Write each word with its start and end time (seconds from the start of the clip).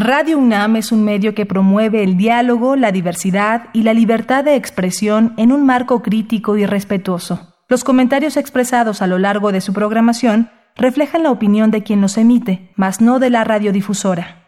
Radio 0.00 0.38
UNAM 0.38 0.76
es 0.76 0.92
un 0.92 1.02
medio 1.02 1.34
que 1.34 1.44
promueve 1.44 2.04
el 2.04 2.16
diálogo, 2.16 2.76
la 2.76 2.92
diversidad 2.92 3.64
y 3.72 3.82
la 3.82 3.94
libertad 3.94 4.44
de 4.44 4.54
expresión 4.54 5.34
en 5.38 5.50
un 5.50 5.66
marco 5.66 6.02
crítico 6.02 6.56
y 6.56 6.64
respetuoso. 6.66 7.56
Los 7.68 7.82
comentarios 7.82 8.36
expresados 8.36 9.02
a 9.02 9.08
lo 9.08 9.18
largo 9.18 9.50
de 9.50 9.60
su 9.60 9.72
programación 9.72 10.52
reflejan 10.76 11.24
la 11.24 11.32
opinión 11.32 11.72
de 11.72 11.82
quien 11.82 12.00
los 12.00 12.16
emite, 12.16 12.70
mas 12.76 13.00
no 13.00 13.18
de 13.18 13.30
la 13.30 13.42
radiodifusora. 13.42 14.46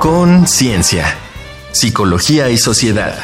Conciencia, 0.00 1.04
psicología 1.70 2.50
y 2.50 2.58
sociedad. 2.58 3.14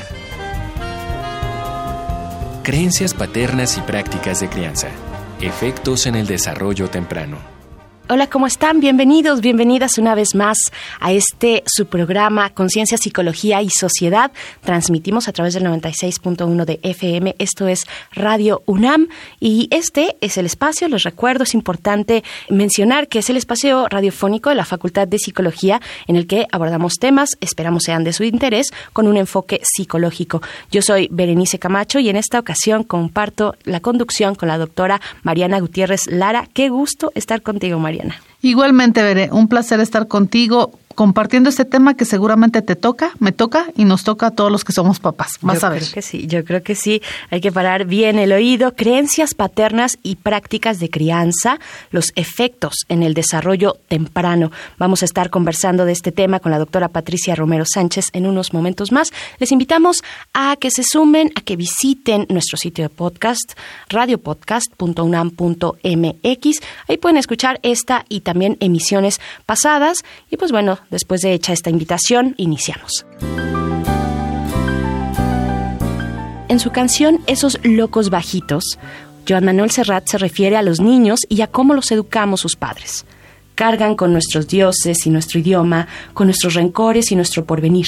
Creencias 2.63 3.13
paternas 3.13 3.77
y 3.77 3.81
prácticas 3.81 4.39
de 4.39 4.49
crianza. 4.49 4.87
Efectos 5.41 6.07
en 6.07 6.15
el 6.15 6.29
desarrollo 6.29 6.89
temprano. 6.89 7.54
Hola, 8.15 8.29
¿cómo 8.29 8.47
están? 8.47 8.79
Bienvenidos, 8.79 9.41
bienvenidas 9.41 9.99
una 9.99 10.15
vez 10.15 10.37
más 10.37 10.71
a 11.01 11.11
este 11.11 11.65
su 11.67 11.87
programa 11.87 12.51
Conciencia, 12.51 12.97
Psicología 12.97 13.61
y 13.61 13.71
Sociedad. 13.71 14.31
Transmitimos 14.63 15.27
a 15.27 15.33
través 15.33 15.55
del 15.55 15.65
96.1 15.65 16.65
de 16.65 16.79
FM. 16.85 17.35
Esto 17.41 17.67
es 17.67 17.89
Radio 18.13 18.63
UNAM 18.67 19.09
y 19.41 19.67
este 19.73 20.17
es 20.21 20.39
el 20.39 20.47
espacio, 20.47 20.87
les 20.87 21.03
recuerdo, 21.03 21.43
es 21.43 21.55
importante 21.55 22.23
mencionar 22.49 23.09
que 23.09 23.19
es 23.19 23.31
el 23.31 23.37
espacio 23.37 23.89
radiofónico 23.89 24.49
de 24.49 24.55
la 24.55 24.65
Facultad 24.65 25.09
de 25.09 25.19
Psicología 25.19 25.81
en 26.07 26.15
el 26.15 26.29
que 26.29 26.47
abordamos 26.53 27.01
temas, 27.01 27.31
esperamos 27.41 27.83
sean 27.83 28.05
de 28.05 28.13
su 28.13 28.23
interés, 28.23 28.69
con 28.93 29.09
un 29.09 29.17
enfoque 29.17 29.61
psicológico. 29.65 30.41
Yo 30.71 30.83
soy 30.83 31.09
Berenice 31.11 31.59
Camacho 31.59 31.99
y 31.99 32.11
en 32.11 32.17
esta 32.17 32.39
ocasión 32.39 32.85
comparto 32.85 33.57
la 33.65 33.81
conducción 33.81 34.37
con 34.37 34.47
la 34.47 34.57
doctora 34.57 35.01
Mariana 35.25 35.59
Gutiérrez 35.59 36.07
Lara. 36.07 36.47
Qué 36.55 36.69
gusto 36.69 37.11
estar 37.17 37.43
contigo, 37.43 37.81
Mariana. 37.81 38.04
Igualmente, 38.43 39.03
Veré, 39.03 39.29
un 39.33 39.49
placer 39.49 39.81
estar 39.81 40.07
contigo 40.07 40.73
compartiendo 40.95 41.51
este 41.51 41.65
tema 41.65 41.95
que 41.95 42.05
seguramente 42.05 42.63
te 42.63 42.77
toca, 42.77 43.13
me 43.19 43.33
toca 43.33 43.67
y 43.77 43.85
nos 43.85 44.05
toca 44.05 44.29
a 44.29 44.31
todos 44.31 44.51
los 44.51 44.65
que 44.65 44.73
somos 44.73 45.01
papás. 45.01 45.33
Vas 45.41 45.65
a 45.65 45.69
ver. 45.69 45.81
Creo 45.81 45.95
que 45.95 46.03
sí, 46.03 46.27
yo 46.27 46.45
creo 46.45 46.63
que 46.63 46.75
sí. 46.75 47.03
Hay 47.31 47.41
que 47.41 47.53
parar 47.53 47.85
bien 47.85 48.19
el 48.19 48.33
oído. 48.33 48.75
Creencias 48.75 49.35
paternas 49.35 49.99
y 50.03 50.17
prácticas 50.17 50.79
de 50.79 50.91
crianza, 50.91 51.59
los 51.91 52.13
efectos 52.17 52.75
en 52.89 53.03
el 53.03 53.15
desarrollo 53.15 53.77
temprano. 53.89 54.51
Vamos 54.79 55.03
a 55.03 55.05
estar 55.05 55.31
conversando 55.31 55.85
de 55.85 55.93
este 55.93 56.13
tema 56.13 56.41
con 56.41 56.53
la 56.53 56.59
doctora 56.59 56.89
Patricia 56.89 57.35
Romero 57.35 57.65
Sánchez 57.67 58.07
en 58.13 58.27
unos 58.27 58.53
momentos 58.53 58.93
más. 58.93 59.11
Les 59.39 59.53
invitamos 59.53 60.03
a 60.33 60.57
que 60.57 60.71
se 60.71 60.83
sumen, 60.83 61.33
a 61.35 61.41
que 61.41 61.57
visiten 61.57 62.27
nuestro 62.29 62.57
sitio 62.57 62.85
de 62.85 62.89
podcast, 62.89 63.53
radiopodcast.unam.mx. 63.89 66.61
Ahí 66.89 66.97
pueden 66.97 67.17
escuchar 67.17 67.61
esta 67.63 68.05
y 68.09 68.21
también 68.21 68.57
emisiones 68.61 69.21
pasadas. 69.47 70.05
Y 70.31 70.37
pues 70.37 70.53
bueno, 70.53 70.79
después 70.91 71.21
de 71.21 71.33
hecha 71.33 71.53
esta 71.53 71.71
invitación, 71.71 72.35
iniciamos. 72.37 73.07
En 76.49 76.61
su 76.61 76.71
canción 76.71 77.21
Esos 77.27 77.59
locos 77.65 78.11
bajitos, 78.11 78.79
Joan 79.29 79.45
Manuel 79.45 79.71
Serrat 79.71 80.07
se 80.07 80.19
refiere 80.19 80.57
a 80.57 80.63
los 80.63 80.81
niños 80.81 81.21
y 81.29 81.41
a 81.41 81.47
cómo 81.47 81.75
los 81.75 81.91
educamos 81.91 82.41
sus 82.41 82.55
padres. 82.55 83.07
Cargan 83.55 83.97
con 83.97 84.13
nuestros 84.13 84.47
dioses 84.47 85.07
y 85.07 85.11
nuestro 85.11 85.41
idioma, 85.41 85.89
con 86.13 86.27
nuestros 86.27 86.55
rencores 86.55 87.11
y 87.11 87.17
nuestro 87.17 87.45
porvenir. 87.45 87.87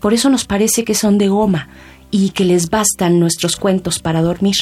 Por 0.00 0.14
eso 0.14 0.30
nos 0.30 0.44
parece 0.44 0.84
que 0.84 0.94
son 0.94 1.18
de 1.18 1.28
goma 1.28 1.68
y 2.10 2.30
que 2.30 2.44
les 2.44 2.70
bastan 2.70 3.20
nuestros 3.20 3.56
cuentos 3.56 3.98
para 3.98 4.22
dormir. 4.22 4.56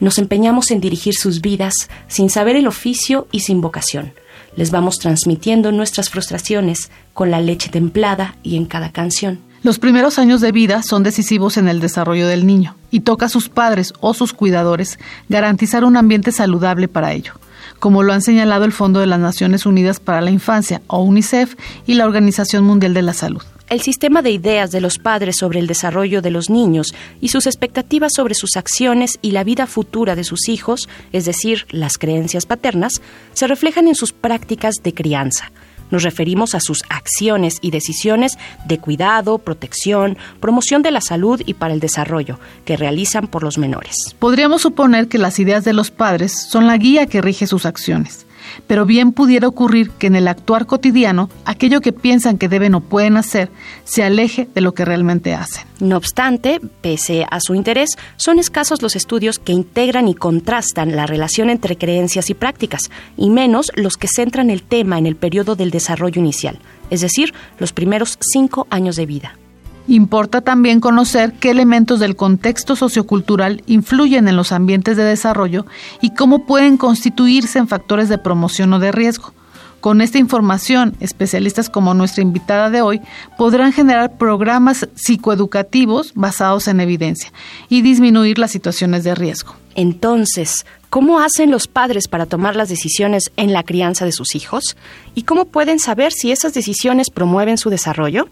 Nos 0.00 0.18
empeñamos 0.18 0.70
en 0.70 0.80
dirigir 0.80 1.14
sus 1.14 1.40
vidas 1.40 1.74
sin 2.08 2.28
saber 2.28 2.56
el 2.56 2.66
oficio 2.66 3.28
y 3.30 3.40
sin 3.40 3.60
vocación 3.60 4.12
les 4.56 4.70
vamos 4.70 4.98
transmitiendo 4.98 5.72
nuestras 5.72 6.10
frustraciones 6.10 6.90
con 7.14 7.30
la 7.30 7.40
leche 7.40 7.68
templada 7.68 8.36
y 8.42 8.56
en 8.56 8.66
cada 8.66 8.90
canción. 8.90 9.40
Los 9.62 9.78
primeros 9.78 10.18
años 10.18 10.40
de 10.40 10.52
vida 10.52 10.82
son 10.82 11.02
decisivos 11.02 11.58
en 11.58 11.68
el 11.68 11.80
desarrollo 11.80 12.26
del 12.26 12.46
niño 12.46 12.76
y 12.90 13.00
toca 13.00 13.26
a 13.26 13.28
sus 13.28 13.50
padres 13.50 13.92
o 14.00 14.14
sus 14.14 14.32
cuidadores 14.32 14.98
garantizar 15.28 15.84
un 15.84 15.98
ambiente 15.98 16.32
saludable 16.32 16.88
para 16.88 17.12
ello, 17.12 17.34
como 17.78 18.02
lo 18.02 18.14
han 18.14 18.22
señalado 18.22 18.64
el 18.64 18.72
Fondo 18.72 19.00
de 19.00 19.06
las 19.06 19.20
Naciones 19.20 19.66
Unidas 19.66 20.00
para 20.00 20.22
la 20.22 20.30
Infancia 20.30 20.80
o 20.86 21.02
UNICEF 21.02 21.56
y 21.86 21.94
la 21.94 22.06
Organización 22.06 22.64
Mundial 22.64 22.94
de 22.94 23.02
la 23.02 23.12
Salud 23.12 23.42
el 23.70 23.80
sistema 23.80 24.20
de 24.20 24.32
ideas 24.32 24.72
de 24.72 24.80
los 24.80 24.98
padres 24.98 25.36
sobre 25.38 25.60
el 25.60 25.68
desarrollo 25.68 26.20
de 26.20 26.32
los 26.32 26.50
niños 26.50 26.92
y 27.20 27.28
sus 27.28 27.46
expectativas 27.46 28.12
sobre 28.14 28.34
sus 28.34 28.56
acciones 28.56 29.18
y 29.22 29.30
la 29.30 29.44
vida 29.44 29.66
futura 29.66 30.16
de 30.16 30.24
sus 30.24 30.48
hijos, 30.48 30.88
es 31.12 31.24
decir, 31.24 31.66
las 31.70 31.96
creencias 31.96 32.46
paternas, 32.46 33.00
se 33.32 33.46
reflejan 33.46 33.86
en 33.86 33.94
sus 33.94 34.12
prácticas 34.12 34.74
de 34.82 34.92
crianza. 34.92 35.52
Nos 35.92 36.02
referimos 36.02 36.54
a 36.54 36.60
sus 36.60 36.82
acciones 36.88 37.58
y 37.62 37.70
decisiones 37.70 38.38
de 38.66 38.78
cuidado, 38.78 39.38
protección, 39.38 40.18
promoción 40.40 40.82
de 40.82 40.90
la 40.90 41.00
salud 41.00 41.40
y 41.46 41.54
para 41.54 41.72
el 41.72 41.80
desarrollo 41.80 42.38
que 42.64 42.76
realizan 42.76 43.28
por 43.28 43.44
los 43.44 43.56
menores. 43.56 44.16
Podríamos 44.18 44.62
suponer 44.62 45.08
que 45.08 45.18
las 45.18 45.38
ideas 45.38 45.64
de 45.64 45.72
los 45.72 45.90
padres 45.90 46.32
son 46.32 46.66
la 46.66 46.76
guía 46.76 47.06
que 47.06 47.20
rige 47.20 47.46
sus 47.46 47.66
acciones 47.66 48.26
pero 48.66 48.86
bien 48.86 49.12
pudiera 49.12 49.48
ocurrir 49.48 49.90
que 49.90 50.06
en 50.06 50.16
el 50.16 50.28
actuar 50.28 50.66
cotidiano 50.66 51.28
aquello 51.44 51.80
que 51.80 51.92
piensan 51.92 52.38
que 52.38 52.48
deben 52.48 52.74
o 52.74 52.80
pueden 52.80 53.16
hacer 53.16 53.50
se 53.84 54.02
aleje 54.02 54.48
de 54.54 54.60
lo 54.60 54.72
que 54.72 54.84
realmente 54.84 55.34
hacen. 55.34 55.64
No 55.80 55.96
obstante, 55.96 56.60
pese 56.82 57.26
a 57.30 57.40
su 57.40 57.54
interés, 57.54 57.90
son 58.16 58.38
escasos 58.38 58.82
los 58.82 58.96
estudios 58.96 59.38
que 59.38 59.52
integran 59.52 60.08
y 60.08 60.14
contrastan 60.14 60.94
la 60.94 61.06
relación 61.06 61.50
entre 61.50 61.76
creencias 61.76 62.30
y 62.30 62.34
prácticas, 62.34 62.90
y 63.16 63.30
menos 63.30 63.72
los 63.74 63.96
que 63.96 64.08
centran 64.08 64.50
el 64.50 64.62
tema 64.62 64.98
en 64.98 65.06
el 65.06 65.16
periodo 65.16 65.56
del 65.56 65.70
desarrollo 65.70 66.20
inicial, 66.20 66.58
es 66.90 67.00
decir, 67.00 67.32
los 67.58 67.72
primeros 67.72 68.18
cinco 68.20 68.66
años 68.70 68.96
de 68.96 69.06
vida. 69.06 69.39
Importa 69.88 70.40
también 70.40 70.80
conocer 70.80 71.32
qué 71.32 71.50
elementos 71.50 72.00
del 72.00 72.16
contexto 72.16 72.76
sociocultural 72.76 73.62
influyen 73.66 74.28
en 74.28 74.36
los 74.36 74.52
ambientes 74.52 74.96
de 74.96 75.02
desarrollo 75.02 75.66
y 76.00 76.14
cómo 76.14 76.46
pueden 76.46 76.76
constituirse 76.76 77.58
en 77.58 77.68
factores 77.68 78.08
de 78.08 78.18
promoción 78.18 78.72
o 78.72 78.78
de 78.78 78.92
riesgo. 78.92 79.32
Con 79.80 80.02
esta 80.02 80.18
información, 80.18 80.94
especialistas 81.00 81.70
como 81.70 81.94
nuestra 81.94 82.22
invitada 82.22 82.68
de 82.68 82.82
hoy 82.82 83.00
podrán 83.38 83.72
generar 83.72 84.18
programas 84.18 84.86
psicoeducativos 84.94 86.12
basados 86.14 86.68
en 86.68 86.80
evidencia 86.80 87.32
y 87.70 87.80
disminuir 87.80 88.38
las 88.38 88.50
situaciones 88.50 89.04
de 89.04 89.14
riesgo. 89.14 89.54
Entonces, 89.74 90.66
¿cómo 90.90 91.20
hacen 91.20 91.50
los 91.50 91.66
padres 91.66 92.08
para 92.08 92.26
tomar 92.26 92.56
las 92.56 92.68
decisiones 92.68 93.32
en 93.38 93.54
la 93.54 93.62
crianza 93.62 94.04
de 94.04 94.12
sus 94.12 94.34
hijos? 94.34 94.76
¿Y 95.14 95.22
cómo 95.22 95.46
pueden 95.46 95.78
saber 95.78 96.12
si 96.12 96.30
esas 96.30 96.52
decisiones 96.52 97.08
promueven 97.08 97.56
su 97.56 97.70
desarrollo? 97.70 98.28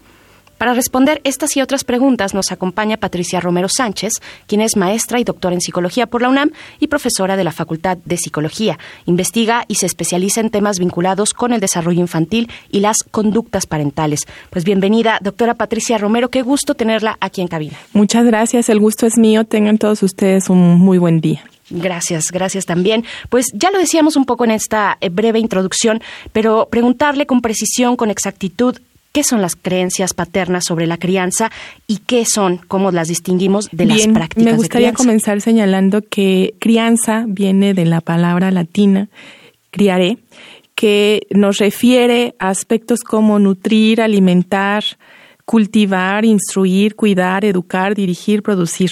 Para 0.59 0.73
responder 0.73 1.21
estas 1.23 1.55
y 1.55 1.61
otras 1.61 1.85
preguntas 1.85 2.33
nos 2.33 2.51
acompaña 2.51 2.97
Patricia 2.97 3.39
Romero 3.39 3.69
Sánchez, 3.69 4.11
quien 4.45 4.59
es 4.59 4.75
maestra 4.75 5.17
y 5.17 5.23
doctora 5.23 5.55
en 5.55 5.61
psicología 5.61 6.05
por 6.05 6.21
la 6.21 6.27
UNAM 6.27 6.51
y 6.81 6.87
profesora 6.87 7.37
de 7.37 7.45
la 7.45 7.53
Facultad 7.53 7.97
de 8.03 8.17
Psicología. 8.17 8.77
Investiga 9.05 9.63
y 9.69 9.75
se 9.75 9.85
especializa 9.85 10.41
en 10.41 10.49
temas 10.49 10.77
vinculados 10.77 11.33
con 11.33 11.53
el 11.53 11.61
desarrollo 11.61 12.01
infantil 12.01 12.51
y 12.69 12.81
las 12.81 12.97
conductas 13.09 13.67
parentales. 13.67 14.27
Pues 14.49 14.65
bienvenida, 14.65 15.17
doctora 15.21 15.53
Patricia 15.53 15.97
Romero, 15.97 16.27
qué 16.29 16.41
gusto 16.41 16.75
tenerla 16.75 17.15
aquí 17.21 17.39
en 17.39 17.47
cabina. 17.47 17.77
Muchas 17.93 18.25
gracias, 18.25 18.67
el 18.67 18.81
gusto 18.81 19.05
es 19.05 19.17
mío. 19.17 19.45
Tengan 19.45 19.77
todos 19.77 20.03
ustedes 20.03 20.49
un 20.49 20.77
muy 20.77 20.97
buen 20.97 21.21
día. 21.21 21.41
Gracias, 21.69 22.31
gracias 22.33 22.65
también. 22.65 23.05
Pues 23.29 23.45
ya 23.53 23.71
lo 23.71 23.79
decíamos 23.79 24.17
un 24.17 24.25
poco 24.25 24.43
en 24.43 24.51
esta 24.51 24.97
eh, 24.99 25.07
breve 25.07 25.39
introducción, 25.39 26.01
pero 26.33 26.67
preguntarle 26.69 27.27
con 27.27 27.39
precisión, 27.39 27.95
con 27.95 28.09
exactitud, 28.09 28.75
¿Qué 29.11 29.23
son 29.23 29.41
las 29.41 29.55
creencias 29.55 30.13
paternas 30.13 30.65
sobre 30.65 30.85
la 30.85 30.97
crianza 30.97 31.51
y 31.87 31.97
qué 31.97 32.25
son, 32.25 32.57
cómo 32.57 32.91
las 32.91 33.07
distinguimos 33.07 33.69
de 33.71 33.85
las 33.85 34.07
prácticas 34.07 34.43
Me 34.43 34.53
gustaría 34.53 34.93
comenzar 34.93 35.41
señalando 35.41 36.01
que 36.01 36.53
crianza 36.59 37.25
viene 37.27 37.73
de 37.73 37.85
la 37.85 38.01
palabra 38.01 38.51
latina 38.51 39.09
criaré, 39.71 40.17
que 40.75 41.27
nos 41.31 41.57
refiere 41.57 42.35
a 42.39 42.49
aspectos 42.49 43.01
como 43.01 43.39
nutrir, 43.39 44.01
alimentar, 44.01 44.83
cultivar, 45.45 46.25
instruir, 46.25 46.95
cuidar, 46.95 47.43
educar, 47.43 47.95
dirigir, 47.95 48.43
producir. 48.43 48.91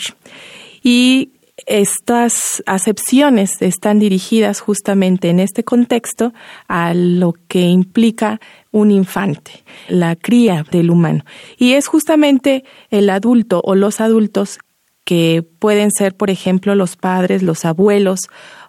Y 0.84 1.30
estas 1.68 2.64
acepciones 2.66 3.62
están 3.62 4.00
dirigidas 4.00 4.62
justamente 4.62 5.30
en 5.30 5.42
este 5.42 5.66
contexto 5.66 6.34
a 6.68 6.94
lo 6.94 7.34
que 7.50 7.60
implica 7.60 8.40
un 8.72 8.90
infante, 8.90 9.64
la 9.90 10.16
cría 10.16 10.66
del 10.72 10.90
humano. 10.90 11.26
Y 11.58 11.74
es 11.74 11.88
justamente 11.88 12.64
el 12.90 13.10
adulto 13.10 13.62
o 13.66 13.76
los 13.76 14.00
adultos 14.00 14.60
que 15.04 15.46
pueden 15.60 15.92
ser, 15.92 16.16
por 16.16 16.30
ejemplo, 16.30 16.74
los 16.74 16.96
padres, 16.96 17.44
los 17.44 17.66
abuelos 17.66 18.22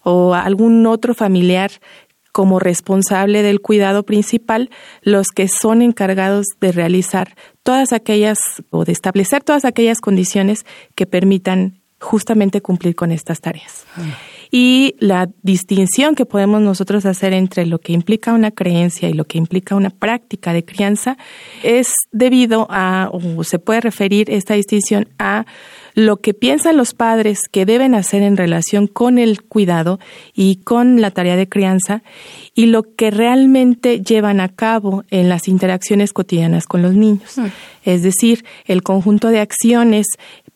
o 0.03 0.35
algún 0.35 0.85
otro 0.87 1.15
familiar 1.15 1.71
como 2.33 2.59
responsable 2.59 3.43
del 3.43 3.61
cuidado 3.61 4.05
principal, 4.05 4.71
los 5.03 5.29
que 5.29 5.49
son 5.49 5.83
encargados 5.83 6.47
de 6.61 6.73
realizar 6.73 7.35
todas 7.63 7.93
aquellas 7.93 8.39
o 8.71 8.85
de 8.85 8.93
establecer 8.93 9.43
todas 9.43 9.65
aquellas 9.65 10.01
condiciones 10.01 10.65
que 10.95 11.07
permitan 11.07 11.78
justamente 12.01 12.61
cumplir 12.61 12.95
con 12.95 13.13
estas 13.13 13.41
tareas. 13.41 13.87
y 14.51 14.95
la 14.99 15.29
distinción 15.43 16.15
que 16.15 16.25
podemos 16.25 16.63
nosotros 16.63 17.05
hacer 17.05 17.33
entre 17.35 17.67
lo 17.67 17.81
que 17.81 17.93
implica 17.93 18.33
una 18.33 18.51
creencia 18.51 19.09
y 19.09 19.13
lo 19.13 19.25
que 19.25 19.37
implica 19.37 19.75
una 19.75 19.91
práctica 19.91 20.53
de 20.53 20.65
crianza 20.65 21.19
es 21.63 21.93
debido 22.13 22.67
a, 22.71 23.11
o 23.13 23.45
se 23.45 23.59
puede 23.59 23.81
referir 23.83 24.31
esta 24.31 24.55
distinción 24.55 25.09
a 25.19 25.45
lo 25.95 26.19
que 26.19 26.33
piensan 26.33 26.77
los 26.77 26.95
padres 26.95 27.49
que 27.51 27.67
deben 27.67 27.95
hacer 27.95 28.23
en 28.23 28.37
relación 28.37 28.87
con 28.87 29.19
el 29.19 29.43
cuidado 29.43 29.99
y 30.33 30.57
con 30.57 31.01
la 31.01 31.11
tarea 31.11 31.35
de 31.35 31.49
crianza 31.49 32.03
y 32.55 32.67
lo 32.67 32.95
que 32.95 33.11
realmente 33.11 34.01
llevan 34.01 34.41
a 34.41 34.49
cabo 34.49 35.05
en 35.11 35.29
las 35.29 35.49
interacciones 35.49 36.13
cotidianas 36.13 36.67
con 36.67 36.83
los 36.83 36.95
niños. 36.95 37.37
Mm. 37.37 37.47
Es 37.85 38.03
decir, 38.05 38.45
el 38.67 38.83
conjunto 38.85 39.29
de 39.29 39.41
acciones 39.41 40.07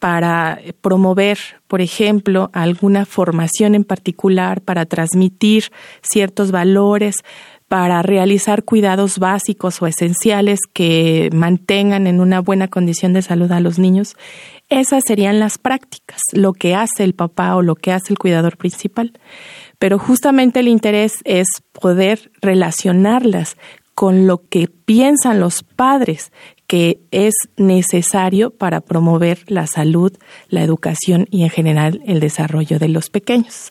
para 0.03 0.59
promover, 0.81 1.39
por 1.69 1.81
ejemplo, 1.81 2.51
alguna 2.53 3.07
formación 3.07 3.77
en 3.77 3.85
particular, 3.85 4.61
para 4.61 4.85
transmitir 4.85 5.71
ciertos 6.03 6.51
valores, 6.51 7.19
para 7.69 8.03
realizar 8.03 8.65
cuidados 8.65 9.21
básicos 9.21 9.81
o 9.81 9.87
esenciales 9.87 10.59
que 10.73 11.31
mantengan 11.33 12.09
en 12.09 12.21
una 12.21 12.41
buena 12.41 12.67
condición 12.67 13.13
de 13.13 13.23
salud 13.23 13.53
a 13.53 13.61
los 13.61 13.79
niños, 13.79 14.17
esas 14.69 15.05
serían 15.07 15.39
las 15.39 15.59
prácticas, 15.59 16.21
lo 16.33 16.53
que 16.53 16.75
hace 16.75 17.05
el 17.05 17.15
papá 17.15 17.55
o 17.55 17.63
lo 17.63 17.77
que 17.77 17.93
hace 17.93 18.13
el 18.13 18.19
cuidador 18.19 18.57
principal. 18.57 19.13
Pero 19.79 20.01
justamente 20.01 20.59
el 20.59 20.67
interés 20.67 21.13
es 21.23 21.47
poder 21.81 22.33
relacionarlas 22.41 23.57
con 23.95 24.27
lo 24.27 24.39
que 24.49 24.67
piensan 24.93 25.41
los 25.41 25.63
padres 25.63 26.31
que 26.67 27.01
es 27.11 27.35
necesario 27.59 28.51
para 28.51 28.81
promover 28.81 29.41
la 29.47 29.67
salud, 29.67 30.13
la 30.49 30.63
educación 30.63 31.27
y 31.31 31.43
en 31.43 31.51
general 31.51 32.01
el 32.07 32.19
desarrollo 32.19 32.79
de 32.79 32.89
los 32.89 33.11
pequeños. 33.11 33.69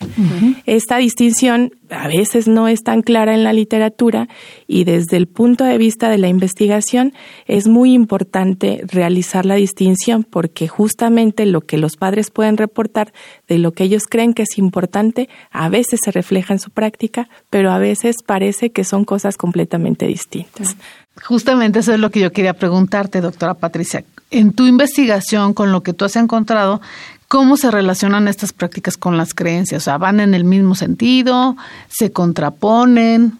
Esta 0.67 0.97
distinción 0.97 1.71
a 1.89 2.07
veces 2.07 2.47
no 2.47 2.67
es 2.67 2.83
tan 2.83 3.01
clara 3.01 3.33
en 3.33 3.43
la 3.43 3.53
literatura 3.53 4.29
y 4.67 4.83
desde 4.83 5.17
el 5.17 5.27
punto 5.27 5.63
de 5.63 5.79
vista 5.79 6.09
de 6.09 6.19
la 6.19 6.27
investigación 6.27 7.13
es 7.47 7.67
muy 7.67 7.93
importante 7.93 8.83
realizar 8.85 9.47
la 9.47 9.55
distinción 9.55 10.23
porque 10.23 10.67
justamente 10.67 11.47
lo 11.47 11.61
que 11.61 11.77
los 11.77 11.97
padres 11.97 12.29
pueden 12.29 12.55
reportar 12.57 13.13
de 13.47 13.57
lo 13.57 13.71
que 13.71 13.85
ellos 13.85 14.03
creen 14.07 14.33
que 14.33 14.43
es 14.43 14.59
importante 14.59 15.27
a 15.49 15.69
veces 15.69 16.01
se 16.03 16.11
refleja 16.11 16.53
en 16.53 16.59
su 16.59 16.69
práctica, 16.69 17.29
pero 17.49 17.71
a 17.71 17.79
veces 17.79 18.17
parece 18.23 18.71
que 18.71 18.83
son 18.83 19.05
cosas 19.05 19.37
completamente 19.37 20.05
distintas. 20.05 20.77
Justamente 21.23 21.79
eso 21.79 21.93
es 21.93 21.99
lo 21.99 22.09
que 22.09 22.19
yo 22.19 22.31
quería 22.31 22.53
preguntarte, 22.53 23.21
doctora 23.21 23.53
Patricia. 23.53 24.03
En 24.31 24.53
tu 24.53 24.65
investigación, 24.65 25.53
con 25.53 25.71
lo 25.71 25.83
que 25.83 25.93
tú 25.93 26.05
has 26.05 26.15
encontrado, 26.15 26.81
¿cómo 27.27 27.57
se 27.57 27.69
relacionan 27.69 28.27
estas 28.27 28.53
prácticas 28.53 28.97
con 28.97 29.17
las 29.17 29.33
creencias? 29.33 29.83
O 29.83 29.85
sea, 29.85 29.97
¿van 29.97 30.19
en 30.19 30.33
el 30.33 30.45
mismo 30.45 30.75
sentido? 30.75 31.57
¿Se 31.89 32.11
contraponen? 32.11 33.37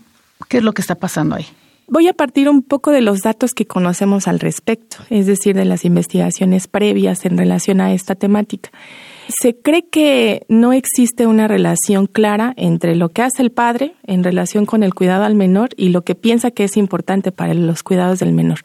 ¿Qué 0.49 0.57
es 0.57 0.63
lo 0.63 0.73
que 0.73 0.81
está 0.81 0.95
pasando 0.95 1.35
ahí? 1.35 1.45
Voy 1.87 2.07
a 2.07 2.13
partir 2.13 2.47
un 2.47 2.61
poco 2.61 2.91
de 2.91 3.01
los 3.01 3.19
datos 3.19 3.53
que 3.53 3.67
conocemos 3.67 4.27
al 4.27 4.39
respecto, 4.39 4.97
es 5.09 5.25
decir, 5.25 5.55
de 5.55 5.65
las 5.65 5.83
investigaciones 5.83 6.67
previas 6.67 7.25
en 7.25 7.37
relación 7.37 7.81
a 7.81 7.93
esta 7.93 8.15
temática. 8.15 8.69
Se 9.27 9.55
cree 9.55 9.85
que 9.87 10.45
no 10.49 10.73
existe 10.73 11.27
una 11.27 11.47
relación 11.47 12.07
clara 12.07 12.53
entre 12.57 12.95
lo 12.95 13.09
que 13.09 13.21
hace 13.21 13.41
el 13.41 13.51
padre 13.51 13.93
en 14.05 14.23
relación 14.23 14.65
con 14.65 14.83
el 14.83 14.93
cuidado 14.93 15.23
al 15.23 15.35
menor 15.35 15.69
y 15.77 15.89
lo 15.89 16.01
que 16.01 16.15
piensa 16.15 16.51
que 16.51 16.63
es 16.63 16.77
importante 16.77 17.31
para 17.31 17.53
los 17.53 17.83
cuidados 17.83 18.19
del 18.19 18.33
menor. 18.33 18.59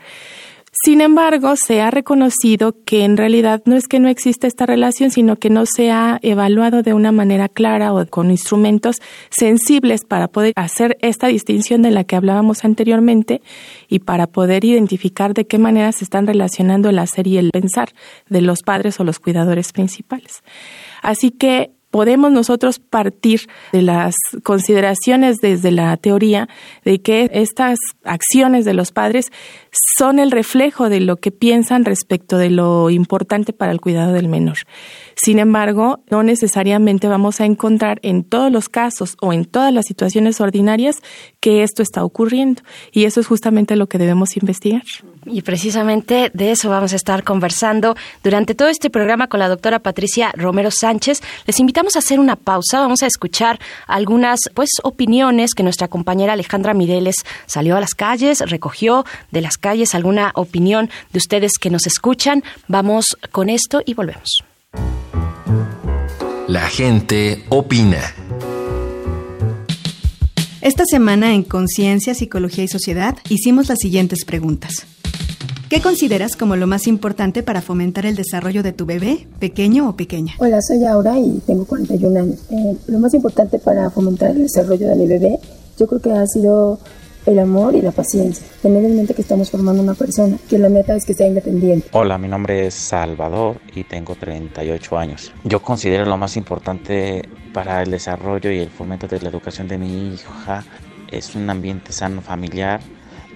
Sin 0.84 1.00
embargo, 1.00 1.54
se 1.56 1.80
ha 1.80 1.90
reconocido 1.90 2.76
que 2.84 3.04
en 3.04 3.16
realidad 3.16 3.62
no 3.64 3.76
es 3.76 3.88
que 3.88 3.98
no 3.98 4.08
exista 4.08 4.46
esta 4.46 4.66
relación, 4.66 5.10
sino 5.10 5.36
que 5.36 5.48
no 5.48 5.64
se 5.64 5.90
ha 5.90 6.18
evaluado 6.22 6.82
de 6.82 6.92
una 6.92 7.12
manera 7.12 7.48
clara 7.48 7.94
o 7.94 8.06
con 8.06 8.30
instrumentos 8.30 8.96
sensibles 9.30 10.04
para 10.04 10.28
poder 10.28 10.52
hacer 10.54 10.98
esta 11.00 11.28
distinción 11.28 11.82
de 11.82 11.90
la 11.90 12.04
que 12.04 12.14
hablábamos 12.14 12.64
anteriormente 12.64 13.40
y 13.88 14.00
para 14.00 14.26
poder 14.26 14.64
identificar 14.64 15.34
de 15.34 15.46
qué 15.46 15.58
manera 15.58 15.92
se 15.92 16.04
están 16.04 16.26
relacionando 16.26 16.90
el 16.90 16.98
hacer 16.98 17.26
y 17.26 17.38
el 17.38 17.50
pensar 17.50 17.88
de 18.28 18.42
los 18.42 18.62
padres 18.62 19.00
o 19.00 19.04
los 19.04 19.18
cuidadores 19.18 19.72
principales. 19.72 20.42
Así 21.02 21.30
que 21.30 21.75
podemos 21.96 22.30
nosotros 22.30 22.78
partir 22.78 23.48
de 23.72 23.80
las 23.80 24.14
consideraciones 24.42 25.38
desde 25.38 25.70
la 25.70 25.96
teoría 25.96 26.46
de 26.84 27.00
que 27.00 27.30
estas 27.32 27.78
acciones 28.04 28.66
de 28.66 28.74
los 28.74 28.92
padres 28.92 29.32
son 29.96 30.18
el 30.18 30.30
reflejo 30.30 30.90
de 30.90 31.00
lo 31.00 31.16
que 31.16 31.30
piensan 31.30 31.86
respecto 31.86 32.36
de 32.36 32.50
lo 32.50 32.90
importante 32.90 33.54
para 33.54 33.72
el 33.72 33.80
cuidado 33.80 34.12
del 34.12 34.28
menor. 34.28 34.58
Sin 35.18 35.38
embargo, 35.38 36.00
no 36.10 36.22
necesariamente 36.22 37.08
vamos 37.08 37.40
a 37.40 37.46
encontrar 37.46 38.00
en 38.02 38.22
todos 38.22 38.52
los 38.52 38.68
casos 38.68 39.16
o 39.22 39.32
en 39.32 39.46
todas 39.46 39.72
las 39.72 39.86
situaciones 39.86 40.42
ordinarias 40.42 40.96
que 41.40 41.62
esto 41.62 41.82
está 41.82 42.04
ocurriendo. 42.04 42.60
Y 42.92 43.04
eso 43.06 43.20
es 43.20 43.26
justamente 43.26 43.76
lo 43.76 43.86
que 43.86 43.96
debemos 43.96 44.36
investigar. 44.36 44.82
Y 45.24 45.40
precisamente 45.40 46.30
de 46.34 46.50
eso 46.50 46.68
vamos 46.68 46.92
a 46.92 46.96
estar 46.96 47.24
conversando 47.24 47.96
durante 48.22 48.54
todo 48.54 48.68
este 48.68 48.90
programa 48.90 49.26
con 49.28 49.40
la 49.40 49.48
doctora 49.48 49.78
Patricia 49.78 50.32
Romero 50.36 50.70
Sánchez. 50.70 51.22
Les 51.46 51.60
invitamos 51.60 51.96
a 51.96 52.00
hacer 52.00 52.20
una 52.20 52.36
pausa. 52.36 52.80
Vamos 52.80 53.02
a 53.02 53.06
escuchar 53.06 53.58
algunas 53.86 54.40
pues 54.52 54.68
opiniones 54.82 55.54
que 55.54 55.62
nuestra 55.62 55.88
compañera 55.88 56.34
Alejandra 56.34 56.74
Mireles 56.74 57.16
salió 57.46 57.74
a 57.78 57.80
las 57.80 57.94
calles, 57.94 58.40
recogió 58.40 59.06
de 59.30 59.40
las 59.40 59.56
calles 59.56 59.94
alguna 59.94 60.32
opinión 60.34 60.90
de 61.14 61.18
ustedes 61.18 61.52
que 61.58 61.70
nos 61.70 61.86
escuchan. 61.86 62.44
Vamos 62.68 63.16
con 63.32 63.48
esto 63.48 63.80
y 63.86 63.94
volvemos. 63.94 64.44
La 66.48 66.68
gente 66.68 67.42
opina. 67.48 67.98
Esta 70.60 70.84
semana 70.86 71.34
en 71.34 71.42
Conciencia, 71.42 72.14
Psicología 72.14 72.62
y 72.62 72.68
Sociedad 72.68 73.16
hicimos 73.28 73.68
las 73.68 73.80
siguientes 73.80 74.24
preguntas. 74.24 74.86
¿Qué 75.68 75.80
consideras 75.80 76.36
como 76.36 76.54
lo 76.54 76.68
más 76.68 76.86
importante 76.86 77.42
para 77.42 77.62
fomentar 77.62 78.06
el 78.06 78.14
desarrollo 78.14 78.62
de 78.62 78.72
tu 78.72 78.86
bebé, 78.86 79.26
pequeño 79.40 79.88
o 79.88 79.96
pequeña? 79.96 80.34
Hola, 80.38 80.62
soy 80.62 80.84
Aura 80.84 81.18
y 81.18 81.42
tengo 81.44 81.64
41 81.64 82.20
años. 82.20 82.38
Eh, 82.50 82.76
lo 82.86 83.00
más 83.00 83.12
importante 83.14 83.58
para 83.58 83.90
fomentar 83.90 84.30
el 84.30 84.42
desarrollo 84.42 84.88
de 84.88 84.94
mi 84.94 85.08
bebé, 85.08 85.40
yo 85.76 85.88
creo 85.88 86.00
que 86.00 86.12
ha 86.12 86.24
sido 86.28 86.78
el 87.26 87.38
amor 87.40 87.74
y 87.74 87.82
la 87.82 87.90
paciencia. 87.90 88.46
Tener 88.62 88.84
en 88.84 88.96
mente 88.96 89.14
que 89.14 89.22
estamos 89.22 89.50
formando 89.50 89.82
una 89.82 89.94
persona, 89.94 90.38
que 90.48 90.58
la 90.58 90.68
meta 90.68 90.94
es 90.94 91.04
que 91.04 91.14
sea 91.14 91.26
independiente. 91.26 91.88
Hola, 91.92 92.18
mi 92.18 92.28
nombre 92.28 92.66
es 92.66 92.74
Salvador 92.74 93.60
y 93.74 93.84
tengo 93.84 94.14
38 94.14 94.98
años. 94.98 95.32
Yo 95.44 95.60
considero 95.60 96.06
lo 96.06 96.16
más 96.16 96.36
importante 96.36 97.28
para 97.52 97.82
el 97.82 97.90
desarrollo 97.90 98.50
y 98.50 98.58
el 98.58 98.70
fomento 98.70 99.08
de 99.08 99.20
la 99.20 99.28
educación 99.28 99.66
de 99.68 99.78
mi 99.78 100.14
hija 100.14 100.64
es 101.10 101.34
un 101.34 101.50
ambiente 101.50 101.92
sano 101.92 102.20
familiar 102.22 102.80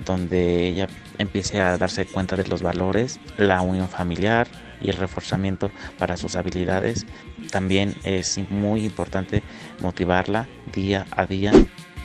donde 0.04 0.66
ella 0.68 0.88
empiece 1.18 1.60
a 1.60 1.76
darse 1.76 2.06
cuenta 2.06 2.36
de 2.36 2.46
los 2.46 2.62
valores, 2.62 3.20
la 3.36 3.60
unión 3.60 3.88
familiar 3.88 4.48
y 4.80 4.88
el 4.88 4.96
reforzamiento 4.96 5.70
para 5.98 6.16
sus 6.16 6.36
habilidades. 6.36 7.06
También 7.50 7.94
es 8.04 8.38
muy 8.48 8.84
importante 8.86 9.42
motivarla 9.82 10.48
día 10.72 11.06
a 11.10 11.26
día 11.26 11.52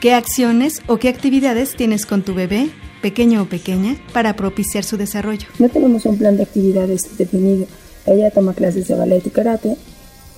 ¿Qué 0.00 0.12
acciones 0.12 0.82
o 0.88 0.98
qué 0.98 1.08
actividades 1.08 1.74
tienes 1.74 2.04
con 2.04 2.22
tu 2.22 2.34
bebé, 2.34 2.68
pequeño 3.00 3.42
o 3.42 3.46
pequeña, 3.46 3.96
para 4.12 4.36
propiciar 4.36 4.84
su 4.84 4.98
desarrollo? 4.98 5.46
No 5.58 5.70
tenemos 5.70 6.04
un 6.04 6.18
plan 6.18 6.36
de 6.36 6.42
actividades 6.42 7.16
definido. 7.16 7.66
Ella 8.04 8.30
toma 8.30 8.52
clases 8.52 8.88
de 8.88 8.94
ballet 8.94 9.26
y 9.26 9.30
karate, 9.30 9.74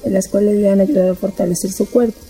en 0.04 0.12
las 0.12 0.28
cuales 0.28 0.54
le 0.54 0.70
han 0.70 0.80
ayudado 0.80 1.10
a 1.10 1.16
fortalecer 1.16 1.72
su 1.72 1.90
cuerpo, 1.90 2.20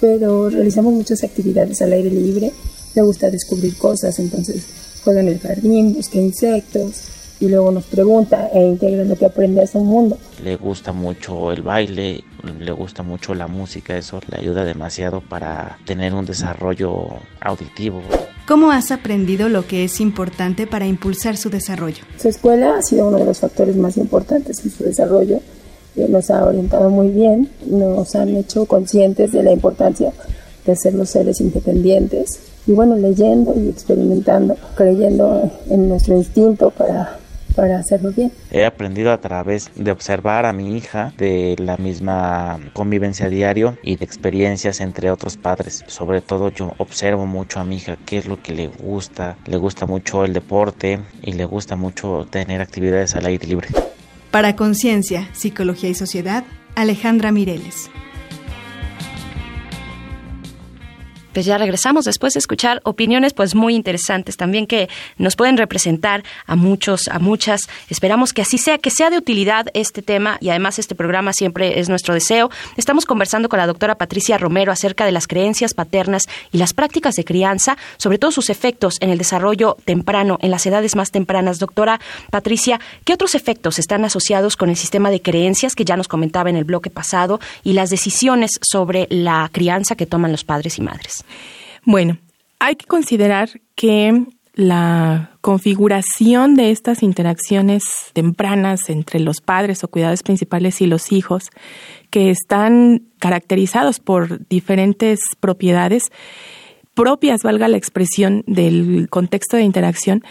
pero 0.00 0.50
realizamos 0.50 0.94
muchas 0.94 1.24
actividades 1.24 1.82
al 1.82 1.94
aire 1.94 2.10
libre. 2.10 2.52
Le 2.94 3.02
gusta 3.02 3.28
descubrir 3.28 3.76
cosas, 3.76 4.16
entonces 4.20 5.00
juega 5.02 5.20
en 5.20 5.28
el 5.28 5.40
jardín, 5.40 5.94
busca 5.94 6.18
insectos, 6.18 7.02
y 7.40 7.48
luego 7.48 7.72
nos 7.72 7.86
pregunta 7.86 8.50
e 8.54 8.60
integra 8.60 9.04
lo 9.04 9.16
que 9.16 9.26
aprende 9.26 9.62
a 9.62 9.66
su 9.66 9.80
mundo. 9.80 10.16
Le 10.44 10.54
gusta 10.54 10.92
mucho 10.92 11.50
el 11.50 11.62
baile, 11.62 12.22
le 12.58 12.72
gusta 12.72 13.02
mucho 13.02 13.34
la 13.34 13.46
música, 13.46 13.96
eso 13.96 14.20
le 14.30 14.38
ayuda 14.38 14.64
demasiado 14.64 15.20
para 15.20 15.78
tener 15.84 16.14
un 16.14 16.24
desarrollo 16.24 17.08
auditivo. 17.40 18.02
¿Cómo 18.46 18.70
has 18.70 18.90
aprendido 18.90 19.48
lo 19.48 19.66
que 19.66 19.84
es 19.84 20.00
importante 20.00 20.66
para 20.66 20.86
impulsar 20.86 21.36
su 21.36 21.50
desarrollo? 21.50 22.04
Su 22.16 22.28
escuela 22.28 22.78
ha 22.78 22.82
sido 22.82 23.08
uno 23.08 23.18
de 23.18 23.26
los 23.26 23.40
factores 23.40 23.76
más 23.76 23.96
importantes 23.96 24.64
en 24.64 24.70
su 24.70 24.84
desarrollo. 24.84 25.40
Nos 25.96 26.30
ha 26.30 26.44
orientado 26.44 26.90
muy 26.90 27.08
bien, 27.08 27.50
nos 27.66 28.14
han 28.14 28.36
hecho 28.36 28.66
conscientes 28.66 29.32
de 29.32 29.42
la 29.42 29.52
importancia 29.52 30.12
de 30.64 30.76
ser 30.76 30.94
los 30.94 31.10
seres 31.10 31.40
independientes 31.40 32.40
y 32.66 32.72
bueno, 32.72 32.96
leyendo 32.96 33.54
y 33.58 33.68
experimentando, 33.68 34.56
creyendo 34.76 35.50
en 35.70 35.88
nuestro 35.88 36.16
instinto 36.16 36.70
para 36.70 37.18
para 37.58 37.80
hacerlo 37.80 38.12
bien. 38.12 38.30
He 38.52 38.64
aprendido 38.64 39.10
a 39.10 39.18
través 39.18 39.72
de 39.74 39.90
observar 39.90 40.46
a 40.46 40.52
mi 40.52 40.76
hija, 40.76 41.12
de 41.18 41.56
la 41.58 41.76
misma 41.76 42.60
convivencia 42.72 43.28
diario 43.28 43.76
y 43.82 43.96
de 43.96 44.04
experiencias 44.04 44.80
entre 44.80 45.10
otros 45.10 45.36
padres. 45.36 45.82
Sobre 45.88 46.20
todo 46.20 46.52
yo 46.52 46.74
observo 46.78 47.26
mucho 47.26 47.58
a 47.58 47.64
mi 47.64 47.78
hija 47.78 47.96
qué 48.06 48.18
es 48.18 48.26
lo 48.26 48.40
que 48.40 48.52
le 48.52 48.68
gusta. 48.68 49.36
Le 49.46 49.56
gusta 49.56 49.86
mucho 49.86 50.24
el 50.24 50.34
deporte 50.34 51.00
y 51.20 51.32
le 51.32 51.46
gusta 51.46 51.74
mucho 51.74 52.28
tener 52.30 52.60
actividades 52.60 53.16
al 53.16 53.26
aire 53.26 53.48
libre. 53.48 53.66
Para 54.30 54.54
Conciencia, 54.54 55.28
Psicología 55.32 55.90
y 55.90 55.94
Sociedad, 55.94 56.44
Alejandra 56.76 57.32
Mireles. 57.32 57.90
Pues 61.38 61.46
ya 61.46 61.56
regresamos 61.56 62.04
después 62.04 62.34
de 62.34 62.40
escuchar 62.40 62.80
opiniones 62.82 63.32
pues 63.32 63.54
muy 63.54 63.76
interesantes 63.76 64.36
también 64.36 64.66
que 64.66 64.88
nos 65.18 65.36
pueden 65.36 65.56
representar 65.56 66.24
a 66.46 66.56
muchos, 66.56 67.06
a 67.06 67.20
muchas. 67.20 67.60
Esperamos 67.88 68.32
que 68.32 68.42
así 68.42 68.58
sea, 68.58 68.78
que 68.78 68.90
sea 68.90 69.08
de 69.08 69.18
utilidad 69.18 69.66
este 69.72 70.02
tema 70.02 70.38
y 70.40 70.48
además 70.48 70.80
este 70.80 70.96
programa 70.96 71.32
siempre 71.32 71.78
es 71.78 71.88
nuestro 71.88 72.12
deseo. 72.14 72.50
Estamos 72.76 73.06
conversando 73.06 73.48
con 73.48 73.60
la 73.60 73.68
doctora 73.68 73.94
Patricia 73.94 74.36
Romero 74.36 74.72
acerca 74.72 75.06
de 75.06 75.12
las 75.12 75.28
creencias 75.28 75.74
paternas 75.74 76.24
y 76.50 76.58
las 76.58 76.74
prácticas 76.74 77.14
de 77.14 77.24
crianza, 77.24 77.78
sobre 77.98 78.18
todo 78.18 78.32
sus 78.32 78.50
efectos 78.50 78.96
en 78.98 79.10
el 79.10 79.18
desarrollo 79.18 79.76
temprano, 79.84 80.38
en 80.40 80.50
las 80.50 80.66
edades 80.66 80.96
más 80.96 81.12
tempranas. 81.12 81.60
Doctora 81.60 82.00
Patricia, 82.32 82.80
¿qué 83.04 83.12
otros 83.12 83.36
efectos 83.36 83.78
están 83.78 84.04
asociados 84.04 84.56
con 84.56 84.70
el 84.70 84.76
sistema 84.76 85.08
de 85.08 85.22
creencias 85.22 85.76
que 85.76 85.84
ya 85.84 85.96
nos 85.96 86.08
comentaba 86.08 86.50
en 86.50 86.56
el 86.56 86.64
bloque 86.64 86.90
pasado 86.90 87.38
y 87.62 87.74
las 87.74 87.90
decisiones 87.90 88.58
sobre 88.60 89.06
la 89.08 89.48
crianza 89.52 89.94
que 89.94 90.06
toman 90.06 90.32
los 90.32 90.42
padres 90.42 90.78
y 90.78 90.82
madres? 90.82 91.24
Bueno, 91.84 92.18
hay 92.58 92.76
que 92.76 92.86
considerar 92.86 93.60
que 93.74 94.26
la 94.54 95.38
configuración 95.40 96.56
de 96.56 96.72
estas 96.72 97.04
interacciones 97.04 97.84
tempranas 98.12 98.88
entre 98.88 99.20
los 99.20 99.40
padres 99.40 99.84
o 99.84 99.88
cuidadores 99.88 100.24
principales 100.24 100.80
y 100.80 100.86
los 100.86 101.12
hijos, 101.12 101.50
que 102.10 102.30
están 102.30 103.02
caracterizados 103.20 104.00
por 104.00 104.48
diferentes 104.48 105.20
propiedades 105.38 106.02
propias, 106.94 107.42
valga 107.44 107.68
la 107.68 107.76
expresión, 107.76 108.42
del 108.48 109.06
contexto 109.08 109.56
de 109.56 109.62
interacción, 109.62 110.24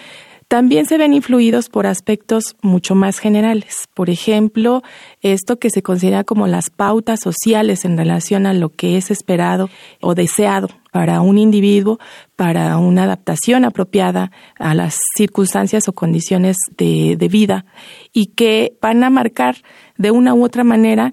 también 0.48 0.86
se 0.86 0.98
ven 0.98 1.13
influidos 1.13 1.68
por 1.68 1.88
aspectos 1.88 2.56
mucho 2.62 2.96
más 2.96 3.20
generales. 3.20 3.89
Por 3.94 4.10
ejemplo, 4.10 4.82
esto 5.22 5.60
que 5.60 5.70
se 5.70 5.84
considera 5.84 6.24
como 6.24 6.48
las 6.48 6.70
pautas 6.70 7.20
sociales 7.20 7.84
en 7.84 7.98
relación 7.98 8.46
a 8.46 8.54
lo 8.54 8.70
que 8.70 8.96
es 8.96 9.12
esperado 9.12 9.70
o 10.01 10.16
deseado 10.16 10.70
para 10.92 11.20
un 11.20 11.38
individuo, 11.38 12.00
para 12.38 12.77
una 12.77 13.04
adaptación 13.04 13.66
apropiada 13.66 14.32
a 14.58 14.74
las 14.74 14.98
circunstancias 15.18 15.89
o 15.89 15.94
condiciones 15.94 16.56
de, 16.77 17.18
de 17.18 17.27
vida 17.27 17.66
y 18.13 18.27
que 18.27 18.77
van 18.82 19.04
a 19.04 19.10
marcar 19.10 19.58
de 19.98 20.12
una 20.12 20.34
u 20.34 20.46
otra 20.46 20.63
manera 20.63 21.12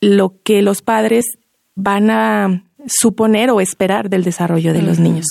lo 0.00 0.34
que 0.42 0.60
los 0.60 0.82
padres 0.82 1.24
van 1.74 2.10
a 2.10 2.64
suponer 2.86 3.50
o 3.50 3.60
esperar 3.62 4.10
del 4.10 4.24
desarrollo 4.24 4.74
de 4.74 4.82
los 4.82 4.98
niños. 4.98 5.26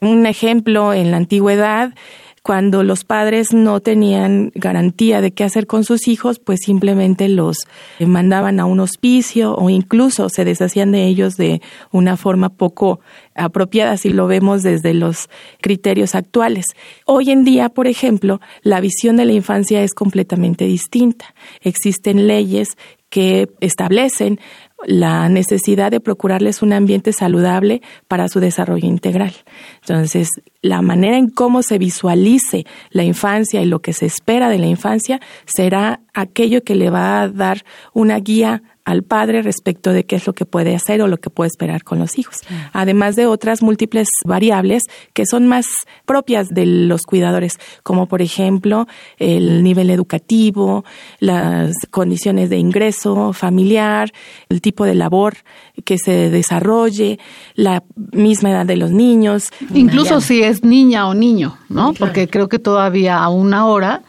Un 0.00 0.26
ejemplo 0.26 0.92
en 0.92 1.10
la 1.10 1.16
antigüedad 1.16 1.94
cuando 2.42 2.82
los 2.82 3.04
padres 3.04 3.52
no 3.52 3.80
tenían 3.80 4.50
garantía 4.56 5.20
de 5.20 5.32
qué 5.32 5.44
hacer 5.44 5.68
con 5.68 5.84
sus 5.84 6.08
hijos, 6.08 6.40
pues 6.40 6.60
simplemente 6.64 7.28
los 7.28 7.58
mandaban 8.00 8.58
a 8.58 8.64
un 8.64 8.80
hospicio 8.80 9.54
o 9.54 9.70
incluso 9.70 10.28
se 10.28 10.44
deshacían 10.44 10.90
de 10.90 11.06
ellos 11.06 11.36
de 11.36 11.62
una 11.92 12.16
forma 12.16 12.48
poco 12.48 12.98
apropiada 13.36 13.96
si 13.96 14.10
lo 14.10 14.26
vemos 14.26 14.64
desde 14.64 14.92
los 14.92 15.30
criterios 15.60 16.16
actuales. 16.16 16.66
Hoy 17.06 17.30
en 17.30 17.44
día, 17.44 17.68
por 17.68 17.86
ejemplo, 17.86 18.40
la 18.62 18.80
visión 18.80 19.16
de 19.16 19.24
la 19.24 19.32
infancia 19.32 19.82
es 19.84 19.94
completamente 19.94 20.64
distinta. 20.64 21.34
Existen 21.60 22.26
leyes 22.26 22.76
que 23.08 23.50
establecen 23.60 24.40
la 24.84 25.28
necesidad 25.28 25.90
de 25.90 26.00
procurarles 26.00 26.62
un 26.62 26.72
ambiente 26.72 27.12
saludable 27.12 27.82
para 28.08 28.28
su 28.28 28.40
desarrollo 28.40 28.86
integral. 28.86 29.32
Entonces, 29.80 30.28
la 30.60 30.82
manera 30.82 31.16
en 31.16 31.28
cómo 31.28 31.62
se 31.62 31.78
visualice 31.78 32.64
la 32.90 33.04
infancia 33.04 33.62
y 33.62 33.66
lo 33.66 33.80
que 33.80 33.92
se 33.92 34.06
espera 34.06 34.48
de 34.48 34.58
la 34.58 34.66
infancia 34.66 35.20
será 35.44 36.00
aquello 36.14 36.62
que 36.62 36.74
le 36.74 36.90
va 36.90 37.22
a 37.22 37.28
dar 37.28 37.64
una 37.92 38.18
guía 38.18 38.62
al 38.84 39.02
padre 39.02 39.42
respecto 39.42 39.92
de 39.92 40.04
qué 40.04 40.16
es 40.16 40.26
lo 40.26 40.32
que 40.32 40.44
puede 40.44 40.74
hacer 40.74 41.02
o 41.02 41.08
lo 41.08 41.18
que 41.18 41.30
puede 41.30 41.48
esperar 41.48 41.84
con 41.84 41.98
los 41.98 42.18
hijos, 42.18 42.38
además 42.72 43.16
de 43.16 43.26
otras 43.26 43.62
múltiples 43.62 44.08
variables 44.24 44.82
que 45.12 45.26
son 45.26 45.46
más 45.46 45.66
propias 46.04 46.48
de 46.48 46.66
los 46.66 47.02
cuidadores, 47.02 47.58
como 47.82 48.06
por 48.06 48.22
ejemplo 48.22 48.86
el 49.18 49.62
nivel 49.62 49.90
educativo, 49.90 50.84
las 51.20 51.72
condiciones 51.90 52.50
de 52.50 52.58
ingreso 52.58 53.32
familiar, 53.32 54.12
el 54.48 54.60
tipo 54.60 54.84
de 54.84 54.94
labor 54.94 55.36
que 55.84 55.98
se 55.98 56.30
desarrolle, 56.30 57.18
la 57.54 57.82
misma 58.12 58.50
edad 58.50 58.66
de 58.66 58.76
los 58.76 58.90
niños. 58.90 59.50
Incluso 59.74 60.20
si 60.20 60.42
es 60.42 60.64
niña 60.64 61.08
o 61.08 61.14
niño, 61.14 61.58
¿no? 61.68 61.94
Porque 61.94 62.28
creo 62.28 62.48
que 62.48 62.58
todavía 62.58 63.18
a 63.18 63.28
una 63.28 63.66
hora 63.66 64.02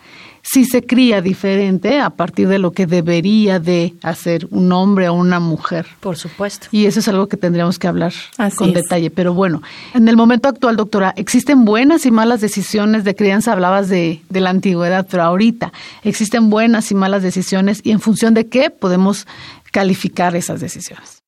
si 0.43 0.65
se 0.65 0.85
cría 0.85 1.21
diferente 1.21 1.99
a 1.99 2.09
partir 2.11 2.49
de 2.49 2.59
lo 2.59 2.71
que 2.71 2.85
debería 2.85 3.59
de 3.59 3.95
hacer 4.03 4.47
un 4.51 4.71
hombre 4.73 5.07
o 5.07 5.13
una 5.13 5.39
mujer. 5.39 5.87
Por 6.01 6.17
supuesto. 6.17 6.67
Y 6.71 6.85
eso 6.85 6.99
es 6.99 7.07
algo 7.07 7.27
que 7.27 7.37
tendríamos 7.37 7.79
que 7.79 7.87
hablar 7.87 8.13
con 8.55 8.73
detalle. 8.73 9.09
Pero 9.09 9.33
bueno, 9.33 9.61
en 9.93 10.07
el 10.09 10.17
momento 10.17 10.49
actual, 10.49 10.75
doctora, 10.75 11.13
¿existen 11.15 11.63
buenas 11.63 12.05
y 12.05 12.11
malas 12.11 12.41
decisiones 12.41 13.05
de 13.05 13.15
crianza? 13.15 13.53
Hablabas 13.53 13.87
de, 13.87 14.21
de 14.29 14.41
la 14.41 14.49
antigüedad, 14.49 15.07
pero 15.09 15.23
ahorita, 15.23 15.71
¿existen 16.03 16.49
buenas 16.49 16.91
y 16.91 16.95
malas 16.95 17.23
decisiones? 17.23 17.79
¿Y 17.83 17.91
en 17.91 18.01
función 18.01 18.33
de 18.33 18.47
qué 18.47 18.69
podemos 18.69 19.25
calificar 19.71 20.35
esas 20.35 20.59
decisiones? 20.59 21.22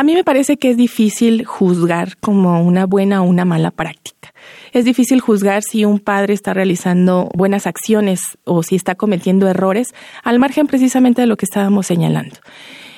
A 0.00 0.02
mí 0.02 0.14
me 0.14 0.24
parece 0.24 0.56
que 0.56 0.70
es 0.70 0.78
difícil 0.78 1.44
juzgar 1.44 2.16
como 2.20 2.62
una 2.62 2.86
buena 2.86 3.20
o 3.20 3.26
una 3.26 3.44
mala 3.44 3.70
práctica. 3.70 4.32
Es 4.72 4.86
difícil 4.86 5.20
juzgar 5.20 5.62
si 5.62 5.84
un 5.84 5.98
padre 5.98 6.32
está 6.32 6.54
realizando 6.54 7.28
buenas 7.34 7.66
acciones 7.66 8.22
o 8.44 8.62
si 8.62 8.76
está 8.76 8.94
cometiendo 8.94 9.46
errores, 9.46 9.92
al 10.22 10.38
margen 10.38 10.68
precisamente 10.68 11.20
de 11.20 11.26
lo 11.26 11.36
que 11.36 11.44
estábamos 11.44 11.86
señalando. 11.86 12.36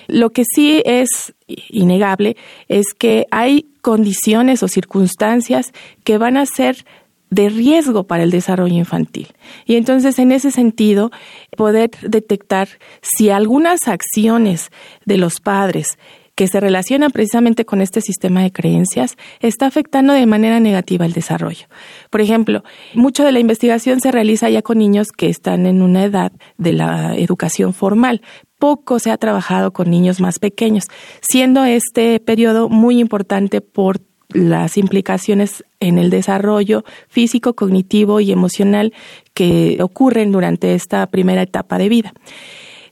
Lo 0.07 0.31
que 0.31 0.45
sí 0.45 0.81
es 0.85 1.35
innegable 1.47 2.37
es 2.69 2.95
que 2.97 3.27
hay 3.33 3.67
condiciones 3.81 4.63
o 4.63 4.69
circunstancias 4.69 5.73
que 6.05 6.19
van 6.19 6.37
a 6.37 6.47
ser 6.47 6.85
de 7.31 7.49
riesgo 7.49 8.05
para 8.05 8.23
el 8.23 8.31
desarrollo 8.31 8.77
infantil. 8.77 9.27
Y 9.67 9.75
entonces, 9.75 10.21
en 10.21 10.31
ese 10.31 10.53
sentido, 10.53 11.11
poder 11.57 11.91
detectar 12.03 12.69
si 13.01 13.31
algunas 13.31 13.89
acciones 13.89 14.71
de 15.05 15.17
los 15.17 15.41
padres 15.41 15.99
que 16.35 16.49
se 16.49 16.61
relaciona 16.61 17.11
precisamente 17.11 17.65
con 17.65 17.81
este 17.81 18.01
sistema 18.01 18.43
de 18.43 18.53
creencias, 18.53 19.17
está 19.41 19.67
afectando 19.67 20.13
de 20.13 20.27
manera 20.27 20.61
negativa 20.61 21.05
el 21.05 21.13
desarrollo. 21.13 21.67
Por 22.11 22.21
ejemplo, 22.21 22.65
mucho 22.95 23.25
de 23.25 23.33
la 23.33 23.41
investigación 23.41 24.01
se 24.01 24.13
realiza 24.13 24.49
ya 24.49 24.63
con 24.63 24.79
niños 24.79 25.13
que 25.13 25.29
están 25.29 25.67
en 25.67 25.83
una 25.83 26.05
edad 26.05 26.33
de 26.57 26.73
la 26.73 27.15
educación 27.17 27.75
formal, 27.75 28.23
poco 28.59 28.99
se 28.99 29.11
ha 29.11 29.17
trabajado 29.17 29.73
con 29.73 29.91
niños 29.91 30.21
más 30.21 30.39
pequeños, 30.39 30.85
siendo 31.21 31.65
este 31.65 32.21
periodo 32.21 32.69
muy 32.69 33.01
importante 33.01 33.61
por 33.61 34.01
las 34.29 34.79
implicaciones 34.79 35.65
en 35.81 35.99
el 35.99 36.11
desarrollo 36.11 36.85
físico, 37.09 37.55
cognitivo 37.55 38.21
y 38.21 38.33
emocional 38.33 38.95
que 39.35 39.79
ocurren 39.81 40.33
durante 40.33 40.75
esta 40.75 41.07
primera 41.09 41.43
etapa 41.43 41.77
de 41.77 41.89
vida. 41.89 42.15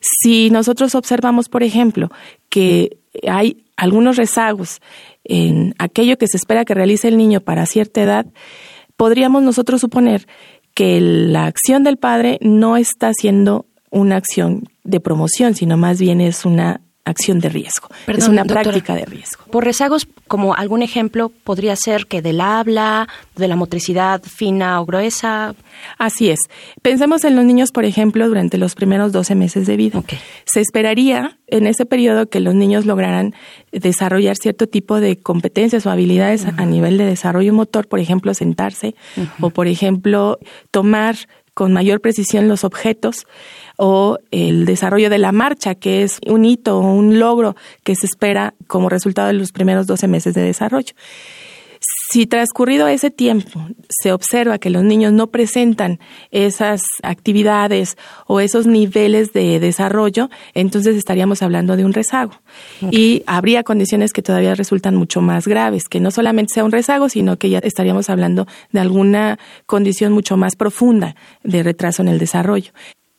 Si 0.00 0.50
nosotros 0.50 0.94
observamos, 0.94 1.48
por 1.48 1.62
ejemplo, 1.62 2.10
que 2.48 2.98
hay 3.26 3.64
algunos 3.76 4.16
rezagos 4.16 4.80
en 5.24 5.74
aquello 5.78 6.18
que 6.18 6.26
se 6.26 6.36
espera 6.36 6.64
que 6.64 6.74
realice 6.74 7.08
el 7.08 7.16
niño 7.16 7.40
para 7.40 7.66
cierta 7.66 8.02
edad, 8.02 8.26
podríamos 8.96 9.42
nosotros 9.42 9.80
suponer 9.80 10.26
que 10.74 11.00
la 11.00 11.46
acción 11.46 11.82
del 11.82 11.96
padre 11.96 12.38
no 12.40 12.76
está 12.76 13.12
siendo 13.12 13.66
una 13.90 14.16
acción 14.16 14.64
de 14.84 15.00
promoción, 15.00 15.54
sino 15.54 15.76
más 15.76 16.00
bien 16.00 16.20
es 16.20 16.44
una 16.44 16.80
acción 17.04 17.40
de 17.40 17.48
riesgo. 17.48 17.88
es 18.06 18.28
una 18.28 18.44
práctica 18.44 18.94
de 18.94 19.04
riesgo. 19.04 19.44
Por 19.50 19.64
rezagos, 19.64 20.06
como 20.28 20.54
algún 20.54 20.82
ejemplo, 20.82 21.30
podría 21.44 21.74
ser 21.76 22.06
que 22.06 22.22
del 22.22 22.40
habla, 22.40 23.08
de 23.36 23.48
la 23.48 23.56
motricidad 23.56 24.22
fina 24.22 24.80
o 24.80 24.86
gruesa. 24.86 25.54
Así 25.98 26.30
es. 26.30 26.38
Pensemos 26.82 27.24
en 27.24 27.36
los 27.36 27.44
niños, 27.44 27.72
por 27.72 27.84
ejemplo, 27.84 28.28
durante 28.28 28.58
los 28.58 28.74
primeros 28.74 29.12
12 29.12 29.34
meses 29.34 29.66
de 29.66 29.76
vida. 29.76 30.02
Se 30.44 30.60
esperaría 30.60 31.38
en 31.46 31.66
ese 31.66 31.84
periodo 31.84 32.28
que 32.28 32.40
los 32.40 32.54
niños 32.54 32.86
lograran 32.86 33.34
desarrollar 33.72 34.36
cierto 34.36 34.66
tipo 34.66 35.00
de 35.00 35.16
competencias 35.16 35.86
o 35.86 35.90
habilidades 35.90 36.46
a 36.46 36.64
nivel 36.64 36.98
de 36.98 37.06
desarrollo 37.06 37.52
motor, 37.52 37.88
por 37.88 37.98
ejemplo, 37.98 38.34
sentarse 38.34 38.94
o, 39.40 39.50
por 39.50 39.66
ejemplo, 39.66 40.38
tomar 40.70 41.16
con 41.60 41.74
mayor 41.74 42.00
precisión 42.00 42.48
los 42.48 42.64
objetos 42.64 43.26
o 43.76 44.16
el 44.30 44.64
desarrollo 44.64 45.10
de 45.10 45.18
la 45.18 45.30
marcha, 45.30 45.74
que 45.74 46.02
es 46.02 46.18
un 46.26 46.46
hito 46.46 46.78
o 46.78 46.94
un 46.94 47.18
logro 47.18 47.54
que 47.84 47.94
se 47.96 48.06
espera 48.06 48.54
como 48.66 48.88
resultado 48.88 49.28
de 49.28 49.34
los 49.34 49.52
primeros 49.52 49.86
12 49.86 50.08
meses 50.08 50.32
de 50.32 50.40
desarrollo. 50.40 50.94
Si 52.10 52.26
transcurrido 52.26 52.88
ese 52.88 53.12
tiempo 53.12 53.68
se 53.88 54.12
observa 54.12 54.58
que 54.58 54.68
los 54.68 54.82
niños 54.82 55.12
no 55.12 55.28
presentan 55.28 56.00
esas 56.32 56.82
actividades 57.04 57.96
o 58.26 58.40
esos 58.40 58.66
niveles 58.66 59.32
de 59.32 59.60
desarrollo, 59.60 60.28
entonces 60.52 60.96
estaríamos 60.96 61.40
hablando 61.40 61.76
de 61.76 61.84
un 61.84 61.92
rezago. 61.92 62.32
Y 62.90 63.22
habría 63.26 63.62
condiciones 63.62 64.12
que 64.12 64.22
todavía 64.22 64.56
resultan 64.56 64.96
mucho 64.96 65.20
más 65.20 65.46
graves, 65.46 65.84
que 65.88 66.00
no 66.00 66.10
solamente 66.10 66.54
sea 66.54 66.64
un 66.64 66.72
rezago, 66.72 67.08
sino 67.08 67.36
que 67.36 67.48
ya 67.48 67.60
estaríamos 67.60 68.10
hablando 68.10 68.48
de 68.72 68.80
alguna 68.80 69.38
condición 69.66 70.12
mucho 70.12 70.36
más 70.36 70.56
profunda 70.56 71.14
de 71.44 71.62
retraso 71.62 72.02
en 72.02 72.08
el 72.08 72.18
desarrollo 72.18 72.72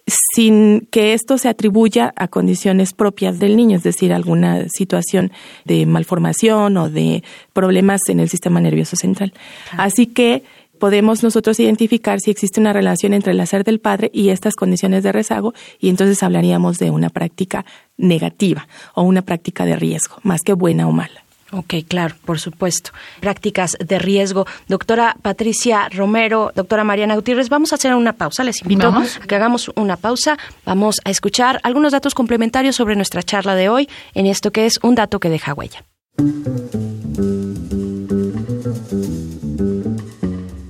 sin 0.07 0.87
que 0.91 1.13
esto 1.13 1.37
se 1.37 1.49
atribuya 1.49 2.13
a 2.15 2.27
condiciones 2.27 2.93
propias 2.93 3.39
del 3.39 3.55
niño, 3.55 3.77
es 3.77 3.83
decir, 3.83 4.13
alguna 4.13 4.67
situación 4.69 5.31
de 5.65 5.85
malformación 5.85 6.77
o 6.77 6.89
de 6.89 7.23
problemas 7.53 8.01
en 8.09 8.19
el 8.19 8.29
sistema 8.29 8.59
nervioso 8.61 8.95
central. 8.95 9.33
Así 9.77 10.07
que 10.07 10.43
podemos 10.79 11.21
nosotros 11.21 11.59
identificar 11.59 12.19
si 12.19 12.31
existe 12.31 12.59
una 12.59 12.73
relación 12.73 13.13
entre 13.13 13.33
el 13.33 13.39
hacer 13.39 13.63
del 13.63 13.79
padre 13.79 14.09
y 14.13 14.29
estas 14.29 14.55
condiciones 14.55 15.03
de 15.03 15.11
rezago 15.11 15.53
y 15.79 15.89
entonces 15.89 16.23
hablaríamos 16.23 16.79
de 16.79 16.89
una 16.89 17.09
práctica 17.09 17.65
negativa 17.97 18.67
o 18.95 19.03
una 19.03 19.21
práctica 19.21 19.65
de 19.65 19.75
riesgo, 19.75 20.17
más 20.23 20.41
que 20.41 20.53
buena 20.53 20.87
o 20.87 20.91
mala. 20.91 21.23
Ok, 21.51 21.75
claro, 21.87 22.15
por 22.25 22.39
supuesto. 22.39 22.91
Prácticas 23.19 23.77
de 23.79 23.99
riesgo. 23.99 24.45
Doctora 24.67 25.15
Patricia 25.21 25.89
Romero, 25.89 26.51
doctora 26.55 26.83
Mariana 26.83 27.15
Gutiérrez, 27.15 27.49
vamos 27.49 27.71
a 27.71 27.75
hacer 27.75 27.93
una 27.93 28.13
pausa. 28.13 28.43
Les 28.43 28.61
invito 28.61 28.87
a 28.87 29.03
que 29.27 29.35
hagamos 29.35 29.69
una 29.75 29.97
pausa. 29.97 30.37
Vamos 30.65 31.01
a 31.03 31.09
escuchar 31.09 31.59
algunos 31.63 31.91
datos 31.91 32.13
complementarios 32.13 32.75
sobre 32.75 32.95
nuestra 32.95 33.21
charla 33.21 33.55
de 33.55 33.69
hoy 33.69 33.89
en 34.13 34.25
esto 34.27 34.51
que 34.51 34.65
es 34.65 34.79
un 34.81 34.95
dato 34.95 35.19
que 35.19 35.29
deja 35.29 35.53
huella. 35.53 35.83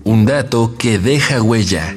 Un 0.03 0.25
dato 0.25 0.75
que 0.77 0.97
deja 0.97 1.41
huella. 1.41 1.95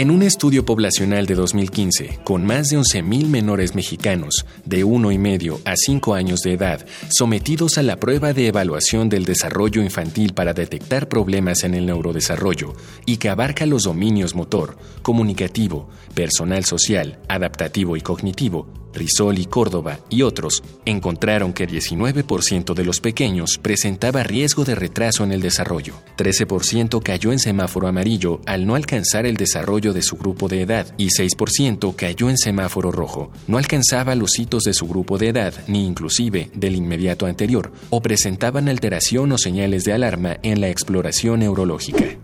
En 0.00 0.10
un 0.10 0.22
estudio 0.22 0.64
poblacional 0.64 1.26
de 1.26 1.34
2015, 1.34 2.20
con 2.24 2.42
más 2.42 2.70
de 2.70 2.78
11.000 2.78 3.26
menores 3.26 3.74
mexicanos 3.74 4.46
de 4.64 4.82
uno 4.82 5.12
y 5.12 5.18
medio 5.18 5.60
a 5.66 5.74
5 5.76 6.14
años 6.14 6.40
de 6.40 6.54
edad 6.54 6.86
sometidos 7.10 7.76
a 7.76 7.82
la 7.82 7.96
prueba 7.96 8.32
de 8.32 8.46
evaluación 8.46 9.10
del 9.10 9.26
desarrollo 9.26 9.82
infantil 9.82 10.32
para 10.32 10.54
detectar 10.54 11.06
problemas 11.06 11.64
en 11.64 11.74
el 11.74 11.84
neurodesarrollo 11.84 12.72
y 13.04 13.18
que 13.18 13.28
abarca 13.28 13.66
los 13.66 13.82
dominios 13.82 14.34
motor, 14.34 14.78
comunicativo, 15.02 15.90
personal 16.14 16.64
social, 16.64 17.18
adaptativo 17.28 17.94
y 17.94 18.00
cognitivo, 18.00 18.68
Rizol 18.92 19.38
y 19.38 19.46
Córdoba 19.46 20.00
y 20.08 20.22
otros 20.22 20.62
encontraron 20.84 21.52
que 21.52 21.68
19% 21.68 22.74
de 22.74 22.84
los 22.84 23.00
pequeños 23.00 23.58
presentaba 23.58 24.22
riesgo 24.22 24.64
de 24.64 24.74
retraso 24.74 25.24
en 25.24 25.32
el 25.32 25.40
desarrollo. 25.40 25.94
13% 26.16 27.02
cayó 27.02 27.32
en 27.32 27.38
semáforo 27.38 27.88
amarillo 27.88 28.40
al 28.46 28.66
no 28.66 28.74
alcanzar 28.74 29.26
el 29.26 29.36
desarrollo 29.36 29.92
de 29.92 30.02
su 30.02 30.16
grupo 30.16 30.48
de 30.48 30.62
edad 30.62 30.94
y 30.96 31.08
6% 31.08 31.94
cayó 31.94 32.30
en 32.30 32.38
semáforo 32.38 32.90
rojo. 32.92 33.30
No 33.46 33.58
alcanzaba 33.58 34.14
los 34.14 34.38
hitos 34.38 34.64
de 34.64 34.74
su 34.74 34.86
grupo 34.86 35.18
de 35.18 35.28
edad 35.28 35.54
ni 35.66 35.86
inclusive 35.86 36.50
del 36.54 36.76
inmediato 36.76 37.26
anterior 37.26 37.72
o 37.90 38.02
presentaban 38.02 38.68
alteración 38.68 39.32
o 39.32 39.38
señales 39.38 39.84
de 39.84 39.92
alarma 39.92 40.36
en 40.42 40.60
la 40.60 40.68
exploración 40.68 41.40
neurológica. 41.40 42.16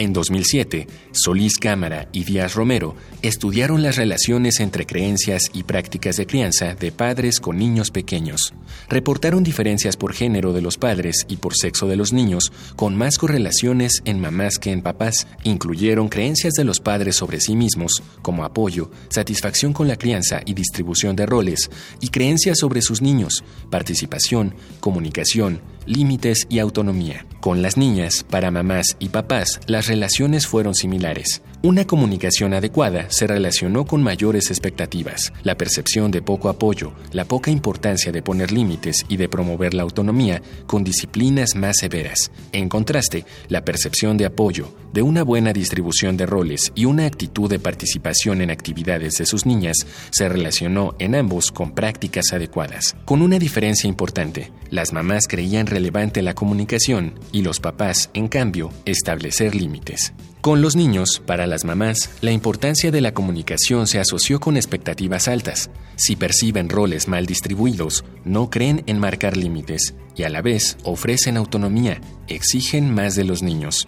En 0.00 0.14
2007, 0.14 0.86
Solís 1.12 1.58
Cámara 1.58 2.08
y 2.10 2.24
Díaz 2.24 2.54
Romero 2.54 2.96
estudiaron 3.20 3.82
las 3.82 3.96
relaciones 3.96 4.58
entre 4.60 4.86
creencias 4.86 5.50
y 5.52 5.64
prácticas 5.64 6.16
de 6.16 6.26
crianza 6.26 6.74
de 6.74 6.90
padres 6.90 7.38
con 7.38 7.58
niños 7.58 7.90
pequeños. 7.90 8.54
Reportaron 8.88 9.42
diferencias 9.42 9.98
por 9.98 10.14
género 10.14 10.54
de 10.54 10.62
los 10.62 10.78
padres 10.78 11.26
y 11.28 11.36
por 11.36 11.54
sexo 11.54 11.86
de 11.86 11.96
los 11.96 12.14
niños, 12.14 12.50
con 12.76 12.96
más 12.96 13.18
correlaciones 13.18 14.00
en 14.06 14.22
mamás 14.22 14.58
que 14.58 14.72
en 14.72 14.80
papás. 14.80 15.26
Incluyeron 15.44 16.08
creencias 16.08 16.54
de 16.54 16.64
los 16.64 16.80
padres 16.80 17.16
sobre 17.16 17.38
sí 17.38 17.54
mismos, 17.54 18.02
como 18.22 18.44
apoyo, 18.44 18.90
satisfacción 19.10 19.74
con 19.74 19.86
la 19.86 19.96
crianza 19.96 20.40
y 20.46 20.54
distribución 20.54 21.14
de 21.14 21.26
roles, 21.26 21.70
y 22.00 22.08
creencias 22.08 22.56
sobre 22.60 22.80
sus 22.80 23.02
niños, 23.02 23.44
participación, 23.68 24.54
comunicación, 24.80 25.60
límites 25.84 26.46
y 26.48 26.58
autonomía. 26.58 27.26
Con 27.40 27.62
las 27.62 27.78
niñas, 27.78 28.22
para 28.28 28.50
mamás 28.50 28.96
y 28.98 29.08
papás, 29.08 29.60
las 29.66 29.86
relaciones 29.86 30.46
fueron 30.46 30.74
similares. 30.74 31.40
Una 31.62 31.86
comunicación 31.86 32.52
adecuada 32.52 33.06
se 33.08 33.26
relacionó 33.26 33.86
con 33.86 34.02
mayores 34.02 34.50
expectativas, 34.50 35.32
la 35.42 35.56
percepción 35.56 36.10
de 36.10 36.20
poco 36.20 36.50
apoyo, 36.50 36.92
la 37.12 37.24
poca 37.24 37.50
importancia 37.50 38.12
de 38.12 38.20
poner 38.20 38.52
límites 38.52 39.06
y 39.08 39.16
de 39.16 39.30
promover 39.30 39.72
la 39.72 39.82
autonomía 39.82 40.42
con 40.66 40.84
disciplinas 40.84 41.54
más 41.54 41.78
severas. 41.78 42.30
En 42.52 42.68
contraste, 42.68 43.24
la 43.48 43.64
percepción 43.64 44.18
de 44.18 44.26
apoyo, 44.26 44.74
de 44.92 45.02
una 45.02 45.22
buena 45.22 45.52
distribución 45.52 46.16
de 46.16 46.26
roles 46.26 46.72
y 46.74 46.84
una 46.84 47.06
actitud 47.06 47.48
de 47.48 47.58
participación 47.58 48.42
en 48.42 48.50
actividades 48.50 49.14
de 49.14 49.26
sus 49.26 49.46
niñas 49.46 49.86
se 50.10 50.28
relacionó 50.28 50.94
en 50.98 51.14
ambos 51.14 51.52
con 51.52 51.72
prácticas 51.72 52.32
adecuadas. 52.32 52.96
Con 53.04 53.22
una 53.22 53.38
diferencia 53.38 53.88
importante, 53.88 54.50
las 54.70 54.92
mamás 54.92 55.26
creían 55.28 55.66
relevante 55.66 56.22
la 56.22 56.34
comunicación 56.34 57.14
y 57.32 57.42
los 57.42 57.60
papás, 57.60 58.10
en 58.14 58.28
cambio, 58.28 58.70
establecer 58.84 59.54
límites. 59.54 60.12
Con 60.40 60.62
los 60.62 60.74
niños, 60.74 61.22
para 61.26 61.46
las 61.46 61.64
mamás, 61.64 62.10
la 62.22 62.32
importancia 62.32 62.90
de 62.90 63.02
la 63.02 63.12
comunicación 63.12 63.86
se 63.86 64.00
asoció 64.00 64.40
con 64.40 64.56
expectativas 64.56 65.28
altas. 65.28 65.70
Si 65.96 66.16
perciben 66.16 66.70
roles 66.70 67.08
mal 67.08 67.26
distribuidos, 67.26 68.04
no 68.24 68.48
creen 68.48 68.82
en 68.86 68.98
marcar 68.98 69.36
límites 69.36 69.94
y 70.16 70.22
a 70.22 70.30
la 70.30 70.40
vez 70.40 70.78
ofrecen 70.82 71.36
autonomía, 71.36 72.00
exigen 72.26 72.94
más 72.94 73.14
de 73.16 73.24
los 73.24 73.42
niños. 73.42 73.86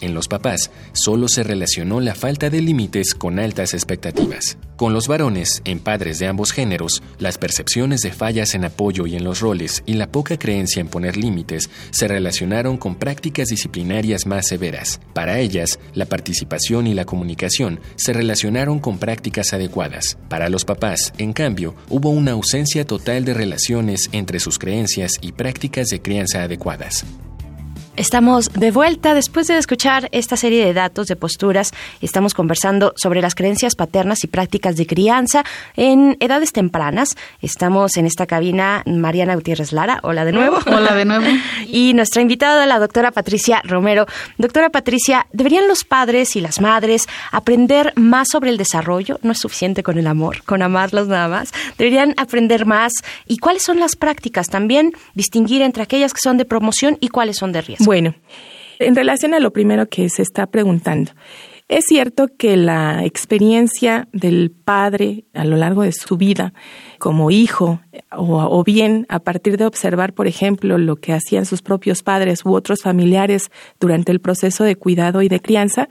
En 0.00 0.14
los 0.14 0.28
papás 0.28 0.70
solo 0.92 1.28
se 1.28 1.42
relacionó 1.42 2.00
la 2.00 2.14
falta 2.14 2.50
de 2.50 2.62
límites 2.62 3.14
con 3.14 3.38
altas 3.38 3.74
expectativas. 3.74 4.56
Con 4.76 4.94
los 4.94 5.08
varones, 5.08 5.60
en 5.66 5.78
padres 5.78 6.18
de 6.18 6.26
ambos 6.26 6.52
géneros, 6.52 7.02
las 7.18 7.36
percepciones 7.36 8.00
de 8.00 8.12
fallas 8.12 8.54
en 8.54 8.64
apoyo 8.64 9.06
y 9.06 9.14
en 9.14 9.24
los 9.24 9.40
roles 9.40 9.82
y 9.84 9.92
la 9.94 10.10
poca 10.10 10.38
creencia 10.38 10.80
en 10.80 10.88
poner 10.88 11.18
límites 11.18 11.68
se 11.90 12.08
relacionaron 12.08 12.78
con 12.78 12.94
prácticas 12.94 13.48
disciplinarias 13.48 14.26
más 14.26 14.46
severas. 14.48 15.00
Para 15.12 15.38
ellas, 15.38 15.78
la 15.92 16.06
participación 16.06 16.86
y 16.86 16.94
la 16.94 17.04
comunicación 17.04 17.80
se 17.96 18.14
relacionaron 18.14 18.78
con 18.78 18.98
prácticas 18.98 19.52
adecuadas. 19.52 20.16
Para 20.30 20.48
los 20.48 20.64
papás, 20.64 21.12
en 21.18 21.34
cambio, 21.34 21.74
hubo 21.90 22.08
una 22.08 22.32
ausencia 22.32 22.86
total 22.86 23.26
de 23.26 23.34
relaciones 23.34 24.08
entre 24.12 24.40
sus 24.40 24.58
creencias 24.58 25.12
y 25.20 25.32
prácticas 25.32 25.88
de 25.88 26.00
crianza 26.00 26.42
adecuadas. 26.42 27.04
Estamos 28.00 28.50
de 28.54 28.70
vuelta 28.70 29.12
después 29.12 29.46
de 29.46 29.58
escuchar 29.58 30.08
esta 30.12 30.38
serie 30.38 30.64
de 30.64 30.72
datos, 30.72 31.06
de 31.06 31.16
posturas. 31.16 31.74
Estamos 32.00 32.32
conversando 32.32 32.94
sobre 32.96 33.20
las 33.20 33.34
creencias 33.34 33.74
paternas 33.74 34.24
y 34.24 34.26
prácticas 34.26 34.76
de 34.76 34.86
crianza 34.86 35.44
en 35.76 36.16
edades 36.18 36.52
tempranas. 36.52 37.18
Estamos 37.42 37.98
en 37.98 38.06
esta 38.06 38.24
cabina 38.24 38.82
Mariana 38.86 39.34
Gutiérrez 39.34 39.72
Lara. 39.72 40.00
Hola 40.02 40.24
de 40.24 40.32
nuevo. 40.32 40.60
Hola 40.66 40.94
de 40.94 41.04
nuevo. 41.04 41.26
y 41.66 41.92
nuestra 41.92 42.22
invitada, 42.22 42.64
la 42.64 42.78
doctora 42.78 43.10
Patricia 43.10 43.60
Romero. 43.64 44.06
Doctora 44.38 44.70
Patricia, 44.70 45.26
¿deberían 45.34 45.68
los 45.68 45.84
padres 45.84 46.36
y 46.36 46.40
las 46.40 46.58
madres 46.62 47.06
aprender 47.32 47.92
más 47.96 48.28
sobre 48.32 48.48
el 48.48 48.56
desarrollo? 48.56 49.18
No 49.20 49.32
es 49.32 49.38
suficiente 49.40 49.82
con 49.82 49.98
el 49.98 50.06
amor, 50.06 50.42
con 50.44 50.62
amarlos 50.62 51.06
nada 51.06 51.28
más. 51.28 51.52
Deberían 51.76 52.14
aprender 52.16 52.64
más. 52.64 52.94
¿Y 53.26 53.36
cuáles 53.36 53.62
son 53.62 53.78
las 53.78 53.94
prácticas? 53.94 54.48
También 54.48 54.94
distinguir 55.12 55.60
entre 55.60 55.82
aquellas 55.82 56.14
que 56.14 56.20
son 56.22 56.38
de 56.38 56.46
promoción 56.46 56.96
y 57.00 57.08
cuáles 57.08 57.36
son 57.36 57.52
de 57.52 57.60
riesgo. 57.60 57.89
Bueno, 57.90 58.14
en 58.78 58.94
relación 58.94 59.34
a 59.34 59.40
lo 59.40 59.52
primero 59.52 59.88
que 59.88 60.08
se 60.10 60.22
está 60.22 60.46
preguntando, 60.46 61.10
es 61.66 61.86
cierto 61.88 62.28
que 62.38 62.56
la 62.56 63.04
experiencia 63.04 64.06
del 64.12 64.52
padre 64.52 65.24
a 65.34 65.44
lo 65.44 65.56
largo 65.56 65.82
de 65.82 65.90
su 65.90 66.16
vida 66.16 66.54
como 67.00 67.32
hijo 67.32 67.80
o, 68.12 68.62
bien 68.62 69.06
a 69.08 69.18
partir 69.18 69.56
de 69.56 69.66
observar, 69.66 70.12
por 70.12 70.28
ejemplo, 70.28 70.78
lo 70.78 70.94
que 70.94 71.12
hacían 71.12 71.46
sus 71.46 71.62
propios 71.62 72.04
padres 72.04 72.44
u 72.44 72.54
otros 72.54 72.82
familiares 72.82 73.50
durante 73.80 74.12
el 74.12 74.20
proceso 74.20 74.62
de 74.62 74.76
cuidado 74.76 75.20
y 75.20 75.28
de 75.28 75.40
crianza, 75.40 75.88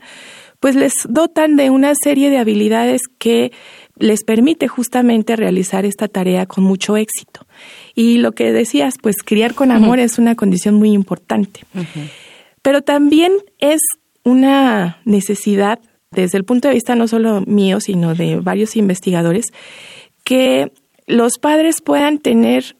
pues 0.58 0.76
les 0.76 0.94
dotan 1.06 1.56
de 1.56 1.68
una 1.68 1.92
serie 2.02 2.30
de 2.30 2.38
habilidades 2.38 3.02
que 3.18 3.52
les 4.00 4.24
permite 4.24 4.66
justamente 4.66 5.36
realizar 5.36 5.84
esta 5.84 6.08
tarea 6.08 6.46
con 6.46 6.64
mucho 6.64 6.96
éxito. 6.96 7.46
Y 7.94 8.18
lo 8.18 8.32
que 8.32 8.50
decías, 8.50 8.94
pues 9.00 9.16
criar 9.22 9.54
con 9.54 9.70
amor 9.70 10.00
es 10.00 10.18
una 10.18 10.34
condición 10.34 10.74
muy 10.74 10.90
importante. 10.90 11.60
Pero 12.62 12.82
también 12.82 13.32
es 13.58 13.80
una 14.24 14.98
necesidad, 15.04 15.78
desde 16.10 16.38
el 16.38 16.44
punto 16.44 16.68
de 16.68 16.74
vista 16.74 16.94
no 16.94 17.06
solo 17.08 17.42
mío, 17.42 17.80
sino 17.80 18.14
de 18.14 18.36
varios 18.36 18.74
investigadores, 18.74 19.46
que 20.24 20.72
los 21.06 21.38
padres 21.38 21.82
puedan 21.82 22.18
tener 22.18 22.76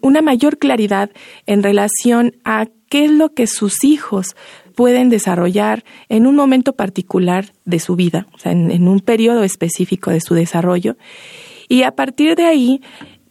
una 0.00 0.22
mayor 0.22 0.58
claridad 0.58 1.10
en 1.46 1.62
relación 1.62 2.36
a 2.44 2.66
qué 2.88 3.04
es 3.04 3.10
lo 3.10 3.34
que 3.34 3.46
sus 3.46 3.84
hijos 3.84 4.36
pueden 4.76 5.08
desarrollar 5.08 5.84
en 6.08 6.28
un 6.28 6.36
momento 6.36 6.74
particular 6.74 7.52
de 7.64 7.80
su 7.80 7.96
vida, 7.96 8.28
o 8.34 8.38
sea, 8.38 8.52
en, 8.52 8.70
en 8.70 8.86
un 8.86 9.00
periodo 9.00 9.42
específico 9.42 10.12
de 10.12 10.20
su 10.20 10.34
desarrollo, 10.34 10.96
y 11.68 11.82
a 11.82 11.96
partir 11.96 12.36
de 12.36 12.44
ahí 12.44 12.82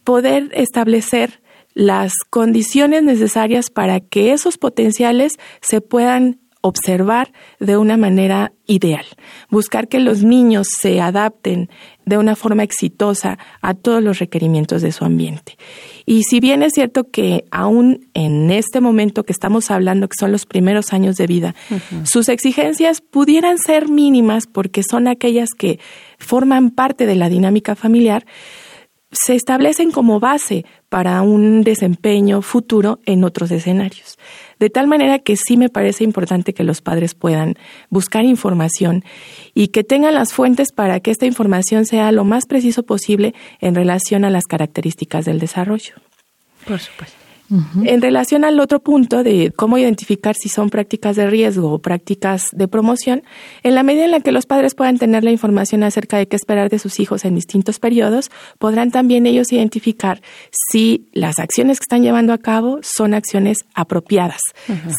poder 0.04 0.50
establecer 0.54 1.40
las 1.74 2.14
condiciones 2.30 3.04
necesarias 3.04 3.70
para 3.70 4.00
que 4.00 4.34
esos 4.34 4.58
potenciales 4.58 5.34
se 5.62 5.82
puedan 5.82 6.40
observar 6.66 7.32
de 7.60 7.78
una 7.78 7.96
manera 7.96 8.52
ideal, 8.66 9.06
buscar 9.52 9.88
que 9.88 10.00
los 10.00 10.24
niños 10.24 10.68
se 10.82 11.00
adapten 11.00 11.70
de 12.06 12.18
una 12.18 12.36
forma 12.36 12.64
exitosa 12.64 13.38
a 13.62 13.76
todos 13.76 14.02
los 14.02 14.18
requerimientos 14.18 14.82
de 14.82 14.92
su 14.92 15.06
ambiente. 15.06 15.58
Y 16.08 16.24
si 16.24 16.40
bien 16.40 16.64
es 16.64 16.74
cierto 16.74 17.12
que 17.12 17.46
aún 17.52 18.08
en 18.16 18.50
este 18.50 18.82
momento 18.82 19.24
que 19.24 19.32
estamos 19.32 19.70
hablando, 19.70 20.08
que 20.08 20.18
son 20.20 20.32
los 20.32 20.48
primeros 20.48 20.92
años 20.92 21.18
de 21.18 21.28
vida, 21.28 21.56
sus 22.04 22.30
exigencias 22.30 23.00
pudieran 23.00 23.60
ser 23.60 23.88
mínimas 23.88 24.48
porque 24.48 24.82
son 24.82 25.08
aquellas 25.08 25.50
que 25.56 25.80
forman 26.18 26.72
parte 26.72 27.06
de 27.06 27.16
la 27.16 27.30
dinámica 27.30 27.76
familiar, 27.76 28.26
se 29.12 29.36
establecen 29.36 29.92
como 29.92 30.20
base 30.20 30.66
para 30.90 31.22
un 31.22 31.64
desempeño 31.64 32.42
futuro 32.42 33.00
en 33.06 33.24
otros 33.24 33.52
escenarios. 33.52 34.18
De 34.60 34.70
tal 34.70 34.88
manera 34.88 35.20
que 35.20 35.36
sí 35.36 35.58
me 35.58 35.70
parece 35.70 36.04
importante 36.04 36.54
que 36.54 36.64
los 36.64 36.82
padres 36.82 37.14
puedan 37.16 37.56
buscar 37.90 38.26
información 38.26 39.04
y 39.54 39.70
que 39.70 39.84
tengan 39.84 40.14
las 40.14 40.34
fuentes 40.34 40.72
para 40.72 41.00
que 41.00 41.12
esta 41.12 41.26
información 41.26 41.86
sea 41.86 42.12
lo 42.12 42.24
más 42.24 42.46
preciso 42.46 42.84
posible 42.84 43.34
en 43.60 43.76
relación 43.76 44.26
a 44.26 44.30
las 44.30 44.46
características 44.46 45.26
del 45.26 45.40
desarrollo. 45.40 45.96
Por 46.68 46.80
supuesto. 46.80 47.25
En 47.84 48.02
relación 48.02 48.44
al 48.44 48.60
otro 48.60 48.80
punto 48.80 49.24
de 49.24 49.52
cómo 49.56 49.78
identificar 49.78 50.36
si 50.36 50.50
son 50.50 50.70
prácticas 50.70 51.16
de 51.16 51.28
riesgo 51.28 51.72
o 51.72 51.80
prácticas 51.80 52.48
de 52.52 52.68
promoción, 52.68 53.24
en 53.64 53.76
la 53.76 53.84
medida 53.84 54.06
en 54.06 54.12
la 54.12 54.20
que 54.20 54.32
los 54.32 54.46
padres 54.46 54.74
puedan 54.74 54.98
tener 54.98 55.24
la 55.24 55.32
información 55.32 55.84
acerca 55.84 56.18
de 56.18 56.28
qué 56.28 56.36
esperar 56.36 56.70
de 56.70 56.80
sus 56.80 57.00
hijos 57.00 57.24
en 57.24 57.36
distintos 57.36 57.80
periodos, 57.80 58.32
podrán 58.58 58.92
también 58.92 59.28
ellos 59.28 59.52
identificar 59.52 60.22
si 60.72 61.08
las 61.14 61.40
acciones 61.40 61.80
que 61.80 61.84
están 61.84 62.04
llevando 62.04 62.34
a 62.34 62.40
cabo 62.40 62.80
son 62.82 63.14
acciones 63.14 63.60
apropiadas, 63.74 64.42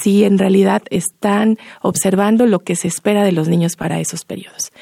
si 0.01 0.25
en 0.25 0.39
realidad 0.39 0.83
están 0.91 1.59
observando 1.83 2.47
lo 2.47 2.61
que 2.61 2.77
se 2.77 2.89
espera 2.89 3.25
de 3.25 3.33
los 3.33 3.49
niños 3.49 3.77
para 3.77 3.99
esos 3.99 4.25
periodos. 4.25 4.73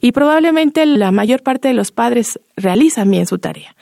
Y 0.00 0.12
probablemente 0.12 0.86
la 0.86 1.10
mayor 1.10 1.42
parte 1.42 1.68
de 1.68 1.74
los 1.74 1.92
padres 1.92 2.40
realizan 2.56 3.10
bien 3.10 3.26
su 3.26 3.38
tarea. 3.38 3.74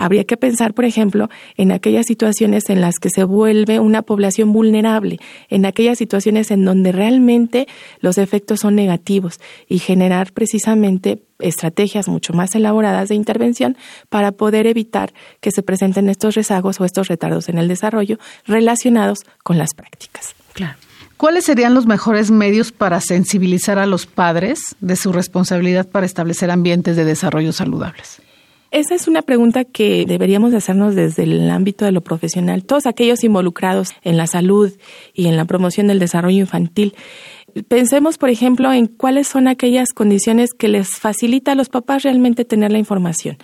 Habría 0.00 0.22
que 0.22 0.36
pensar, 0.36 0.74
por 0.74 0.84
ejemplo, 0.84 1.28
en 1.56 1.72
aquellas 1.72 2.06
situaciones 2.06 2.70
en 2.70 2.80
las 2.80 3.00
que 3.00 3.10
se 3.10 3.24
vuelve 3.24 3.80
una 3.80 4.02
población 4.02 4.52
vulnerable, 4.52 5.18
en 5.48 5.66
aquellas 5.66 5.98
situaciones 5.98 6.52
en 6.52 6.64
donde 6.64 6.92
realmente 6.92 7.66
los 7.98 8.16
efectos 8.16 8.60
son 8.60 8.76
negativos 8.76 9.40
y 9.68 9.80
generar 9.80 10.32
precisamente 10.32 11.24
estrategias 11.40 12.06
mucho 12.06 12.32
más 12.32 12.54
elaboradas 12.54 13.08
de 13.08 13.16
intervención 13.16 13.76
para 14.08 14.30
poder 14.30 14.68
evitar 14.68 15.12
que 15.40 15.50
se 15.50 15.64
presenten 15.64 16.08
estos 16.08 16.36
rezagos 16.36 16.80
o 16.80 16.84
estos 16.84 17.08
retardos 17.08 17.48
en 17.48 17.58
el 17.58 17.66
desarrollo 17.66 18.18
relacionados 18.46 19.18
con 19.42 19.58
las 19.58 19.74
prácticas. 19.74 20.36
¿Cuáles 21.16 21.44
serían 21.44 21.74
los 21.74 21.86
mejores 21.86 22.30
medios 22.30 22.70
para 22.70 23.00
sensibilizar 23.00 23.80
a 23.80 23.86
los 23.86 24.06
padres 24.06 24.76
de 24.80 24.94
su 24.94 25.12
responsabilidad 25.12 25.88
para 25.88 26.06
establecer 26.06 26.52
ambientes 26.52 26.94
de 26.94 27.04
desarrollo 27.04 27.52
saludables? 27.52 28.22
Esa 28.70 28.94
es 28.94 29.08
una 29.08 29.22
pregunta 29.22 29.64
que 29.64 30.04
deberíamos 30.06 30.52
hacernos 30.52 30.94
desde 30.94 31.22
el 31.22 31.48
ámbito 31.50 31.86
de 31.86 31.92
lo 31.92 32.02
profesional. 32.02 32.64
Todos 32.64 32.84
aquellos 32.86 33.24
involucrados 33.24 33.90
en 34.02 34.18
la 34.18 34.26
salud 34.26 34.70
y 35.14 35.26
en 35.26 35.36
la 35.36 35.46
promoción 35.46 35.86
del 35.86 35.98
desarrollo 35.98 36.40
infantil. 36.40 36.94
Pensemos, 37.68 38.18
por 38.18 38.28
ejemplo, 38.28 38.70
en 38.72 38.86
cuáles 38.86 39.26
son 39.26 39.48
aquellas 39.48 39.94
condiciones 39.94 40.50
que 40.52 40.68
les 40.68 40.90
facilita 40.90 41.52
a 41.52 41.54
los 41.54 41.70
papás 41.70 42.02
realmente 42.02 42.44
tener 42.44 42.70
la 42.70 42.78
información 42.78 43.38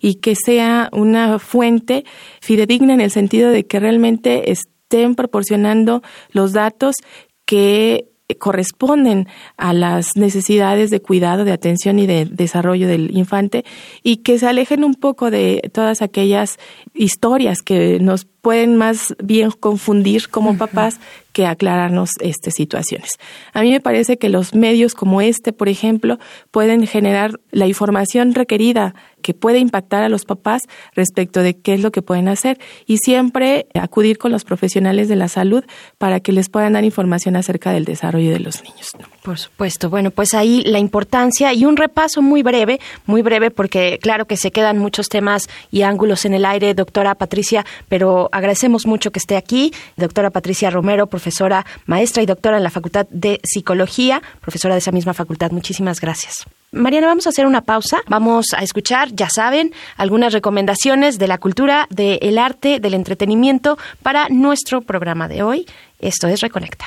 y 0.00 0.14
que 0.14 0.34
sea 0.34 0.88
una 0.92 1.38
fuente 1.38 2.04
fidedigna 2.40 2.94
en 2.94 3.02
el 3.02 3.10
sentido 3.10 3.50
de 3.50 3.66
que 3.66 3.80
realmente 3.80 4.50
estén 4.50 5.14
proporcionando 5.14 6.02
los 6.32 6.52
datos 6.52 6.96
que 7.44 8.10
corresponden 8.38 9.28
a 9.56 9.72
las 9.72 10.16
necesidades 10.16 10.90
de 10.90 11.00
cuidado, 11.00 11.44
de 11.44 11.52
atención 11.52 11.98
y 11.98 12.06
de 12.06 12.24
desarrollo 12.24 12.88
del 12.88 13.16
infante 13.16 13.64
y 14.02 14.18
que 14.18 14.38
se 14.38 14.46
alejen 14.46 14.84
un 14.84 14.94
poco 14.94 15.30
de 15.30 15.70
todas 15.72 16.02
aquellas 16.02 16.58
historias 16.94 17.62
que 17.62 17.98
nos 18.00 18.26
pueden 18.42 18.76
más 18.76 19.14
bien 19.22 19.50
confundir 19.50 20.28
como 20.28 20.56
papás 20.56 20.98
que 21.32 21.46
aclararnos 21.46 22.10
estas 22.20 22.54
situaciones. 22.54 23.12
A 23.52 23.62
mí 23.62 23.70
me 23.70 23.80
parece 23.80 24.18
que 24.18 24.28
los 24.28 24.54
medios 24.54 24.94
como 24.94 25.20
este, 25.20 25.52
por 25.52 25.68
ejemplo, 25.68 26.18
pueden 26.50 26.86
generar 26.86 27.38
la 27.50 27.66
información 27.66 28.34
requerida 28.34 28.94
que 29.22 29.34
puede 29.34 29.58
impactar 29.58 30.02
a 30.02 30.08
los 30.08 30.24
papás 30.24 30.62
respecto 30.94 31.42
de 31.42 31.54
qué 31.54 31.74
es 31.74 31.80
lo 31.80 31.92
que 31.92 32.00
pueden 32.00 32.26
hacer 32.28 32.58
y 32.86 32.96
siempre 32.98 33.66
acudir 33.74 34.16
con 34.16 34.32
los 34.32 34.44
profesionales 34.44 35.08
de 35.08 35.16
la 35.16 35.28
salud 35.28 35.62
para 35.98 36.20
que 36.20 36.32
les 36.32 36.48
puedan 36.48 36.72
dar 36.72 36.84
información 36.84 37.36
acerca 37.36 37.70
del 37.72 37.84
desarrollo 37.84 38.30
de 38.30 38.40
los 38.40 38.62
niños. 38.62 38.90
Por 39.22 39.38
supuesto. 39.38 39.90
Bueno, 39.90 40.10
pues 40.10 40.32
ahí 40.32 40.62
la 40.64 40.78
importancia 40.78 41.52
y 41.52 41.66
un 41.66 41.76
repaso 41.76 42.22
muy 42.22 42.42
breve, 42.42 42.80
muy 43.04 43.20
breve 43.20 43.50
porque 43.50 43.98
claro 44.00 44.26
que 44.26 44.38
se 44.38 44.50
quedan 44.50 44.78
muchos 44.78 45.08
temas 45.08 45.48
y 45.70 45.82
ángulos 45.82 46.24
en 46.24 46.32
el 46.32 46.46
aire, 46.46 46.72
doctora 46.72 47.14
Patricia, 47.14 47.66
pero 47.88 48.29
agradecemos 48.32 48.86
mucho 48.86 49.10
que 49.10 49.18
esté 49.18 49.36
aquí, 49.36 49.72
doctora 49.96 50.30
Patricia 50.30 50.70
Romero, 50.70 51.06
profesora, 51.06 51.64
maestra 51.86 52.22
y 52.22 52.26
doctora 52.26 52.56
en 52.56 52.62
la 52.62 52.70
Facultad 52.70 53.06
de 53.10 53.40
Psicología, 53.44 54.22
profesora 54.40 54.74
de 54.74 54.78
esa 54.78 54.92
misma 54.92 55.14
facultad. 55.14 55.50
Muchísimas 55.50 56.00
gracias. 56.00 56.46
Mariana, 56.72 57.08
vamos 57.08 57.26
a 57.26 57.30
hacer 57.30 57.46
una 57.46 57.62
pausa. 57.62 58.00
Vamos 58.08 58.46
a 58.56 58.62
escuchar, 58.62 59.12
ya 59.12 59.28
saben, 59.28 59.72
algunas 59.96 60.32
recomendaciones 60.32 61.18
de 61.18 61.26
la 61.26 61.38
cultura, 61.38 61.88
del 61.90 62.38
arte, 62.38 62.78
del 62.78 62.94
entretenimiento 62.94 63.76
para 64.02 64.28
nuestro 64.28 64.80
programa 64.80 65.26
de 65.26 65.42
hoy. 65.42 65.66
Esto 65.98 66.28
es 66.28 66.40
Reconecta. 66.40 66.86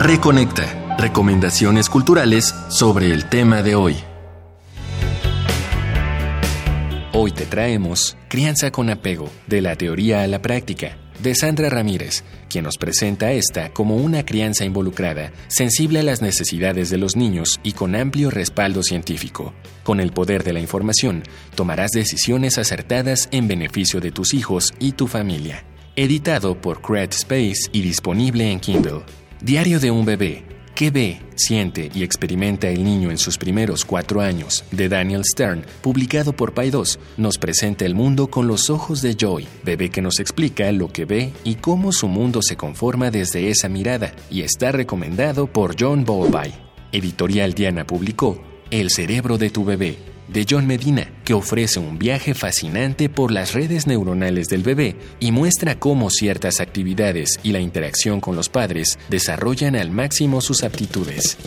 Reconecta. 0.00 0.96
Recomendaciones 0.98 1.90
culturales 1.90 2.54
sobre 2.68 3.12
el 3.12 3.28
tema 3.28 3.62
de 3.62 3.74
hoy. 3.74 3.96
Hoy 7.18 7.32
te 7.32 7.46
traemos 7.46 8.14
Crianza 8.28 8.70
con 8.70 8.90
apego, 8.90 9.30
de 9.46 9.62
la 9.62 9.74
teoría 9.74 10.20
a 10.20 10.26
la 10.26 10.42
práctica, 10.42 10.98
de 11.22 11.34
Sandra 11.34 11.70
Ramírez, 11.70 12.24
quien 12.50 12.64
nos 12.64 12.76
presenta 12.76 13.32
esta 13.32 13.72
como 13.72 13.96
una 13.96 14.26
crianza 14.26 14.66
involucrada, 14.66 15.32
sensible 15.48 16.00
a 16.00 16.02
las 16.02 16.20
necesidades 16.20 16.90
de 16.90 16.98
los 16.98 17.16
niños 17.16 17.58
y 17.62 17.72
con 17.72 17.94
amplio 17.94 18.28
respaldo 18.28 18.82
científico. 18.82 19.54
Con 19.82 20.00
el 20.00 20.12
poder 20.12 20.44
de 20.44 20.52
la 20.52 20.60
información, 20.60 21.22
tomarás 21.54 21.92
decisiones 21.92 22.58
acertadas 22.58 23.30
en 23.32 23.48
beneficio 23.48 23.98
de 23.98 24.10
tus 24.10 24.34
hijos 24.34 24.74
y 24.78 24.92
tu 24.92 25.06
familia. 25.06 25.64
Editado 25.96 26.60
por 26.60 26.82
Create 26.82 27.16
Space 27.16 27.70
y 27.72 27.80
disponible 27.80 28.52
en 28.52 28.60
Kindle. 28.60 29.00
Diario 29.40 29.80
de 29.80 29.90
un 29.90 30.04
bebé. 30.04 30.55
¿Qué 30.76 30.90
ve, 30.90 31.22
siente 31.36 31.90
y 31.94 32.02
experimenta 32.02 32.68
el 32.68 32.84
niño 32.84 33.10
en 33.10 33.16
sus 33.16 33.38
primeros 33.38 33.86
cuatro 33.86 34.20
años? 34.20 34.62
de 34.70 34.90
Daniel 34.90 35.24
Stern, 35.24 35.64
publicado 35.80 36.34
por 36.34 36.52
Paidos, 36.52 36.98
nos 37.16 37.38
presenta 37.38 37.86
el 37.86 37.94
mundo 37.94 38.26
con 38.26 38.46
los 38.46 38.68
ojos 38.68 39.00
de 39.00 39.16
Joy, 39.18 39.48
bebé 39.64 39.88
que 39.88 40.02
nos 40.02 40.20
explica 40.20 40.70
lo 40.72 40.88
que 40.88 41.06
ve 41.06 41.32
y 41.44 41.54
cómo 41.54 41.92
su 41.92 42.08
mundo 42.08 42.40
se 42.42 42.58
conforma 42.58 43.10
desde 43.10 43.48
esa 43.48 43.70
mirada, 43.70 44.12
y 44.30 44.42
está 44.42 44.70
recomendado 44.70 45.46
por 45.46 45.76
John 45.80 46.04
Bowlby. 46.04 46.52
Editorial 46.92 47.54
Diana 47.54 47.86
publicó 47.86 48.38
El 48.70 48.90
cerebro 48.90 49.38
de 49.38 49.48
tu 49.48 49.64
bebé, 49.64 49.96
de 50.28 50.46
John 50.48 50.66
Medina, 50.66 51.10
que 51.24 51.34
ofrece 51.34 51.80
un 51.80 51.98
viaje 51.98 52.34
fascinante 52.34 53.08
por 53.08 53.32
las 53.32 53.52
redes 53.52 53.86
neuronales 53.86 54.48
del 54.48 54.62
bebé 54.62 54.96
y 55.20 55.32
muestra 55.32 55.78
cómo 55.78 56.10
ciertas 56.10 56.60
actividades 56.60 57.38
y 57.42 57.52
la 57.52 57.60
interacción 57.60 58.20
con 58.20 58.36
los 58.36 58.48
padres 58.48 58.98
desarrollan 59.08 59.76
al 59.76 59.90
máximo 59.90 60.40
sus 60.40 60.62
aptitudes. 60.64 61.38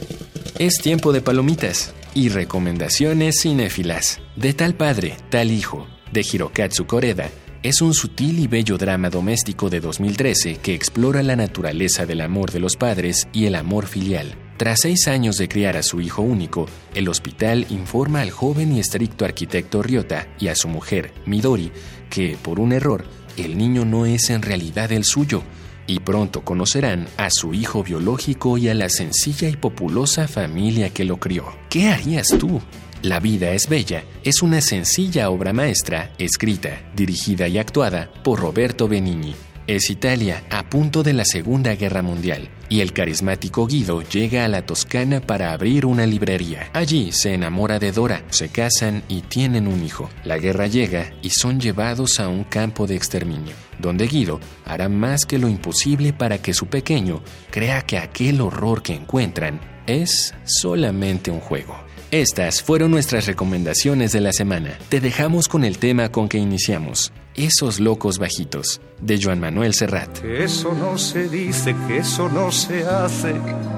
Es 0.58 0.76
tiempo 0.82 1.14
de 1.14 1.22
palomitas 1.22 1.94
y 2.14 2.30
recomendaciones 2.30 3.42
cinéfilas. 3.42 4.20
De 4.36 4.54
tal 4.54 4.76
padre, 4.76 5.18
tal 5.30 5.52
hijo, 5.52 5.88
de 6.12 6.22
Hirokatsu 6.22 6.86
Koreda, 6.86 7.30
es 7.62 7.82
un 7.82 7.94
sutil 7.94 8.40
y 8.40 8.48
bello 8.48 8.78
drama 8.78 9.10
doméstico 9.10 9.70
de 9.70 9.82
2013 9.82 10.58
que 10.58 10.74
explora 10.74 11.24
la 11.24 11.36
naturaleza 11.36 12.06
del 12.06 12.22
amor 12.22 12.52
de 12.52 12.60
los 12.60 12.78
padres 12.78 13.28
y 13.34 13.46
el 13.46 13.56
amor 13.56 13.86
filial. 13.86 14.49
Tras 14.60 14.82
seis 14.82 15.08
años 15.08 15.38
de 15.38 15.48
criar 15.48 15.78
a 15.78 15.84
su 15.84 16.02
hijo 16.02 16.22
único, 16.22 16.66
el 16.94 17.08
hospital 17.08 17.66
informa 17.70 18.20
al 18.20 18.30
joven 18.30 18.74
y 18.74 18.82
estricto 18.82 19.24
arquitecto 19.24 19.82
Ryota 19.82 20.28
y 20.38 20.50
a 20.50 20.56
su 20.56 20.68
mujer, 20.68 21.14
Midori, 21.26 21.72
que, 22.10 22.38
por 22.42 22.60
un 22.60 22.74
error, 22.74 23.06
el 23.38 23.58
niño 23.58 23.86
no 23.86 24.06
es 24.06 24.30
en 24.30 24.42
realidad 24.42 24.92
el 24.92 25.06
suyo, 25.06 25.44
y 25.88 26.02
pronto 26.02 26.44
conocerán 26.44 27.08
a 27.16 27.30
su 27.30 27.54
hijo 27.54 27.86
biológico 27.86 28.58
y 28.58 28.68
a 28.68 28.74
la 28.74 28.90
sencilla 28.90 29.48
y 29.48 29.56
populosa 29.56 30.28
familia 30.28 30.90
que 30.90 31.06
lo 31.06 31.22
crió. 31.22 31.46
¿Qué 31.70 31.88
harías 31.88 32.28
tú? 32.28 32.62
La 33.02 33.22
vida 33.22 33.54
es 33.54 33.70
bella 33.70 34.04
es 34.26 34.42
una 34.42 34.60
sencilla 34.60 35.30
obra 35.30 35.54
maestra, 35.54 36.12
escrita, 36.18 36.82
dirigida 36.98 37.48
y 37.48 37.60
actuada 37.60 38.12
por 38.26 38.42
Roberto 38.42 38.90
Benigni. 38.90 39.36
Es 39.68 39.90
Italia 39.90 40.44
a 40.50 40.70
punto 40.70 41.02
de 41.02 41.14
la 41.14 41.24
Segunda 41.24 41.76
Guerra 41.76 42.02
Mundial 42.02 42.50
y 42.70 42.82
el 42.82 42.94
carismático 42.94 43.68
Guido 43.68 44.02
llega 44.04 44.46
a 44.46 44.48
la 44.48 44.66
Toscana 44.66 45.20
para 45.20 45.52
abrir 45.52 45.86
una 45.86 46.06
librería. 46.06 46.70
Allí 46.74 47.12
se 47.12 47.34
enamora 47.34 47.80
de 47.80 47.92
Dora, 47.92 48.24
se 48.30 48.50
casan 48.50 49.04
y 49.10 49.22
tienen 49.22 49.68
un 49.68 49.84
hijo. 49.84 50.10
La 50.24 50.38
guerra 50.38 50.68
llega 50.68 51.12
y 51.22 51.32
son 51.32 51.60
llevados 51.60 52.20
a 52.20 52.28
un 52.28 52.44
campo 52.44 52.88
de 52.88 52.96
exterminio, 52.96 53.56
donde 53.80 54.08
Guido 54.08 54.40
hará 54.66 54.88
más 54.88 55.26
que 55.26 55.40
lo 55.40 55.50
imposible 55.50 56.14
para 56.14 56.38
que 56.38 56.54
su 56.54 56.68
pequeño 56.68 57.22
crea 57.52 57.82
que 57.82 57.98
aquel 57.98 58.42
horror 58.42 58.84
que 58.84 58.94
encuentran 58.94 59.60
es 59.88 60.36
solamente 60.46 61.32
un 61.32 61.40
juego. 61.40 61.76
Estas 62.12 62.64
fueron 62.64 62.90
nuestras 62.90 63.28
recomendaciones 63.28 64.12
de 64.12 64.22
la 64.22 64.34
semana. 64.34 64.80
Te 64.90 65.00
dejamos 65.00 65.48
con 65.48 65.64
el 65.64 65.78
tema 65.78 66.10
con 66.10 66.28
que 66.28 66.40
iniciamos, 66.40 67.12
Esos 67.36 67.80
locos 67.80 68.18
bajitos, 68.18 68.82
de 69.02 69.20
Joan 69.22 69.40
Manuel 69.40 69.74
Serrat. 69.74 70.20
Que 70.20 70.44
eso 70.44 70.74
no 70.74 70.98
se 70.98 71.30
dice, 71.30 71.76
que 71.88 71.98
eso 71.98 72.28
no 72.30 72.52
se 72.52 72.86
hace, 72.86 73.36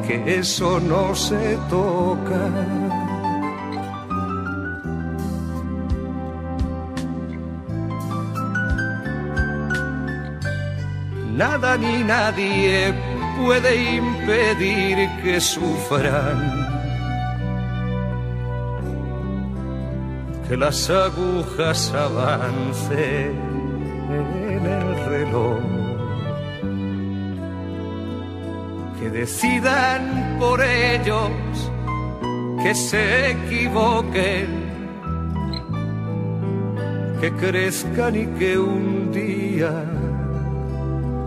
que 0.07 0.39
eso 0.39 0.79
no 0.79 1.15
se 1.15 1.57
toca. 1.69 2.49
Nada 11.35 11.77
ni 11.77 12.03
nadie 12.03 12.93
puede 13.37 13.95
impedir 13.95 15.09
que 15.23 15.39
sufran 15.41 16.80
que 20.51 20.57
las 20.57 20.89
agujas 20.89 21.93
avancen 21.93 23.39
en 24.09 24.65
el 24.65 25.05
reloj, 25.05 25.61
que 28.99 29.09
decidan 29.11 30.35
por 30.41 30.61
ellos 30.61 31.31
que 32.61 32.75
se 32.75 33.31
equivoquen, 33.31 34.47
que 37.21 37.31
crezcan 37.31 38.13
y 38.17 38.25
que 38.37 38.59
un 38.59 39.09
día 39.13 39.85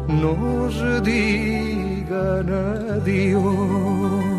nos 0.07 1.03
digan 1.03 2.47
adiós. 2.93 4.34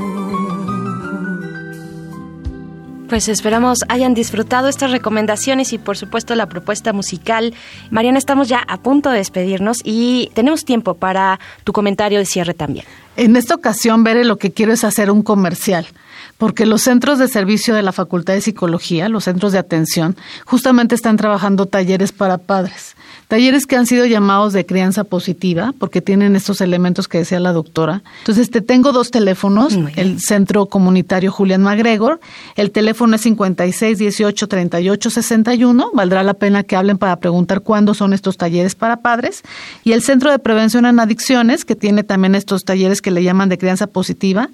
Pues 3.09 3.27
esperamos 3.27 3.79
hayan 3.87 4.15
disfrutado 4.15 4.67
estas 4.67 4.89
recomendaciones 4.89 5.73
y 5.73 5.77
por 5.77 5.95
supuesto 5.95 6.33
la 6.33 6.49
propuesta 6.49 6.91
musical. 6.91 7.53
Mariana, 7.91 8.17
estamos 8.17 8.49
ya 8.49 8.63
a 8.67 8.77
punto 8.77 9.11
de 9.11 9.17
despedirnos 9.17 9.77
y 9.83 10.31
tenemos 10.33 10.65
tiempo 10.65 10.95
para 10.95 11.39
tu 11.63 11.71
comentario 11.71 12.17
de 12.17 12.25
cierre 12.25 12.55
también. 12.55 12.85
En 13.17 13.35
esta 13.35 13.55
ocasión, 13.55 14.03
Bere, 14.03 14.25
lo 14.25 14.37
que 14.37 14.51
quiero 14.51 14.73
es 14.73 14.83
hacer 14.83 15.09
un 15.09 15.23
comercial 15.23 15.87
porque 16.37 16.65
los 16.65 16.81
centros 16.81 17.19
de 17.19 17.27
servicio 17.27 17.75
de 17.75 17.81
la 17.81 17.91
Facultad 17.91 18.33
de 18.33 18.41
Psicología, 18.41 19.09
los 19.09 19.25
centros 19.25 19.53
de 19.53 19.59
atención, 19.59 20.15
justamente 20.45 20.95
están 20.95 21.17
trabajando 21.17 21.65
talleres 21.65 22.11
para 22.11 22.37
padres. 22.37 22.95
Talleres 23.27 23.65
que 23.65 23.75
han 23.75 23.85
sido 23.87 24.05
llamados 24.05 24.53
de 24.53 24.65
crianza 24.65 25.03
positiva, 25.03 25.73
porque 25.79 26.01
tienen 26.01 26.35
estos 26.35 26.61
elementos 26.61 27.07
que 27.07 27.19
decía 27.19 27.39
la 27.39 27.53
doctora. 27.53 28.03
Entonces, 28.19 28.51
te 28.51 28.61
tengo 28.61 28.91
dos 28.91 29.09
teléfonos, 29.11 29.77
el 29.95 30.19
Centro 30.19 30.67
Comunitario 30.67 31.31
Julián 31.31 31.63
Magregor, 31.63 32.19
el 32.55 32.71
teléfono 32.71 33.15
es 33.15 33.21
56 33.21 33.97
18 33.97 34.47
38 34.47 35.09
61, 35.09 35.89
valdrá 35.93 36.23
la 36.23 36.35
pena 36.35 36.63
que 36.63 36.75
hablen 36.75 36.97
para 36.97 37.15
preguntar 37.15 37.61
cuándo 37.61 37.93
son 37.93 38.13
estos 38.13 38.37
talleres 38.37 38.75
para 38.75 38.97
padres, 38.97 39.41
y 39.83 39.93
el 39.93 40.03
Centro 40.03 40.29
de 40.29 40.37
Prevención 40.37 40.85
en 40.85 40.99
Adicciones, 40.99 41.65
que 41.65 41.75
tiene 41.75 42.03
también 42.03 42.35
estos 42.35 42.63
talleres 42.65 43.01
que 43.05 43.11
le 43.11 43.21
llaman 43.21 43.49
de 43.49 43.59
crianza 43.59 43.85
positiva, 43.85 44.49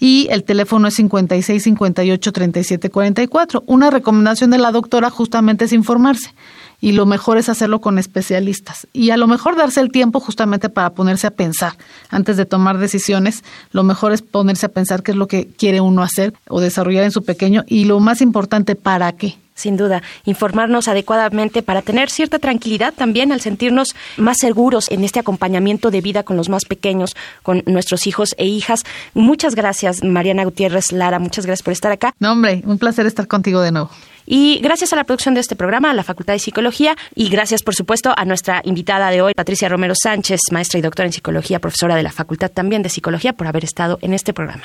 y 0.00 0.26
el 0.32 0.42
teléfono 0.42 0.88
es 0.88 0.94
56 0.94 1.62
58 1.62 2.32
37 2.32 2.90
44. 2.90 3.62
Una 3.66 3.90
recomendación 3.90 4.50
de 4.50 4.58
la 4.58 4.72
doctora 4.72 5.08
justamente 5.08 5.66
es 5.66 5.72
informarse 5.72 6.34
y 6.80 6.90
lo 6.90 7.06
mejor 7.06 7.38
es 7.38 7.48
hacerlo 7.48 7.80
con 7.80 8.00
especialistas 8.00 8.88
y 8.92 9.10
a 9.10 9.16
lo 9.16 9.28
mejor 9.28 9.54
darse 9.54 9.80
el 9.80 9.92
tiempo 9.92 10.18
justamente 10.18 10.68
para 10.68 10.90
ponerse 10.90 11.28
a 11.28 11.30
pensar 11.30 11.74
antes 12.10 12.36
de 12.36 12.44
tomar 12.44 12.78
decisiones. 12.78 13.44
Lo 13.70 13.84
mejor 13.84 14.12
es 14.12 14.20
ponerse 14.20 14.66
a 14.66 14.70
pensar 14.70 15.04
qué 15.04 15.12
es 15.12 15.16
lo 15.16 15.28
que 15.28 15.46
quiere 15.46 15.80
uno 15.80 16.02
hacer 16.02 16.34
o 16.48 16.60
desarrollar 16.60 17.04
en 17.04 17.12
su 17.12 17.22
pequeño 17.22 17.62
y 17.68 17.84
lo 17.84 18.00
más 18.00 18.20
importante, 18.20 18.74
¿para 18.74 19.12
qué? 19.12 19.36
Sin 19.54 19.76
duda, 19.76 20.02
informarnos 20.24 20.88
adecuadamente 20.88 21.62
para 21.62 21.82
tener 21.82 22.10
cierta 22.10 22.38
tranquilidad 22.38 22.94
también 22.94 23.32
al 23.32 23.40
sentirnos 23.40 23.94
más 24.16 24.38
seguros 24.38 24.90
en 24.90 25.04
este 25.04 25.20
acompañamiento 25.20 25.90
de 25.90 26.00
vida 26.00 26.22
con 26.22 26.36
los 26.36 26.48
más 26.48 26.64
pequeños, 26.64 27.14
con 27.42 27.62
nuestros 27.66 28.06
hijos 28.06 28.34
e 28.38 28.46
hijas. 28.46 28.84
Muchas 29.14 29.54
gracias, 29.54 30.02
Mariana 30.02 30.44
Gutiérrez 30.44 30.92
Lara, 30.92 31.18
muchas 31.18 31.46
gracias 31.46 31.62
por 31.62 31.72
estar 31.72 31.92
acá. 31.92 32.14
No, 32.18 32.32
hombre, 32.32 32.62
un 32.64 32.78
placer 32.78 33.06
estar 33.06 33.26
contigo 33.28 33.60
de 33.60 33.72
nuevo. 33.72 33.90
Y 34.26 34.60
gracias 34.62 34.92
a 34.92 34.96
la 34.96 35.04
producción 35.04 35.34
de 35.34 35.40
este 35.40 35.56
programa, 35.56 35.90
a 35.90 35.94
la 35.94 36.04
Facultad 36.04 36.34
de 36.34 36.38
Psicología, 36.38 36.96
y 37.14 37.28
gracias, 37.28 37.62
por 37.62 37.74
supuesto, 37.74 38.14
a 38.16 38.24
nuestra 38.24 38.62
invitada 38.64 39.10
de 39.10 39.20
hoy, 39.20 39.34
Patricia 39.34 39.68
Romero 39.68 39.94
Sánchez, 40.00 40.40
maestra 40.52 40.78
y 40.78 40.82
doctora 40.82 41.06
en 41.06 41.12
Psicología, 41.12 41.58
profesora 41.58 41.96
de 41.96 42.02
la 42.02 42.12
Facultad 42.12 42.50
también 42.50 42.82
de 42.82 42.88
Psicología, 42.88 43.32
por 43.32 43.46
haber 43.46 43.64
estado 43.64 43.98
en 44.00 44.14
este 44.14 44.32
programa. 44.32 44.64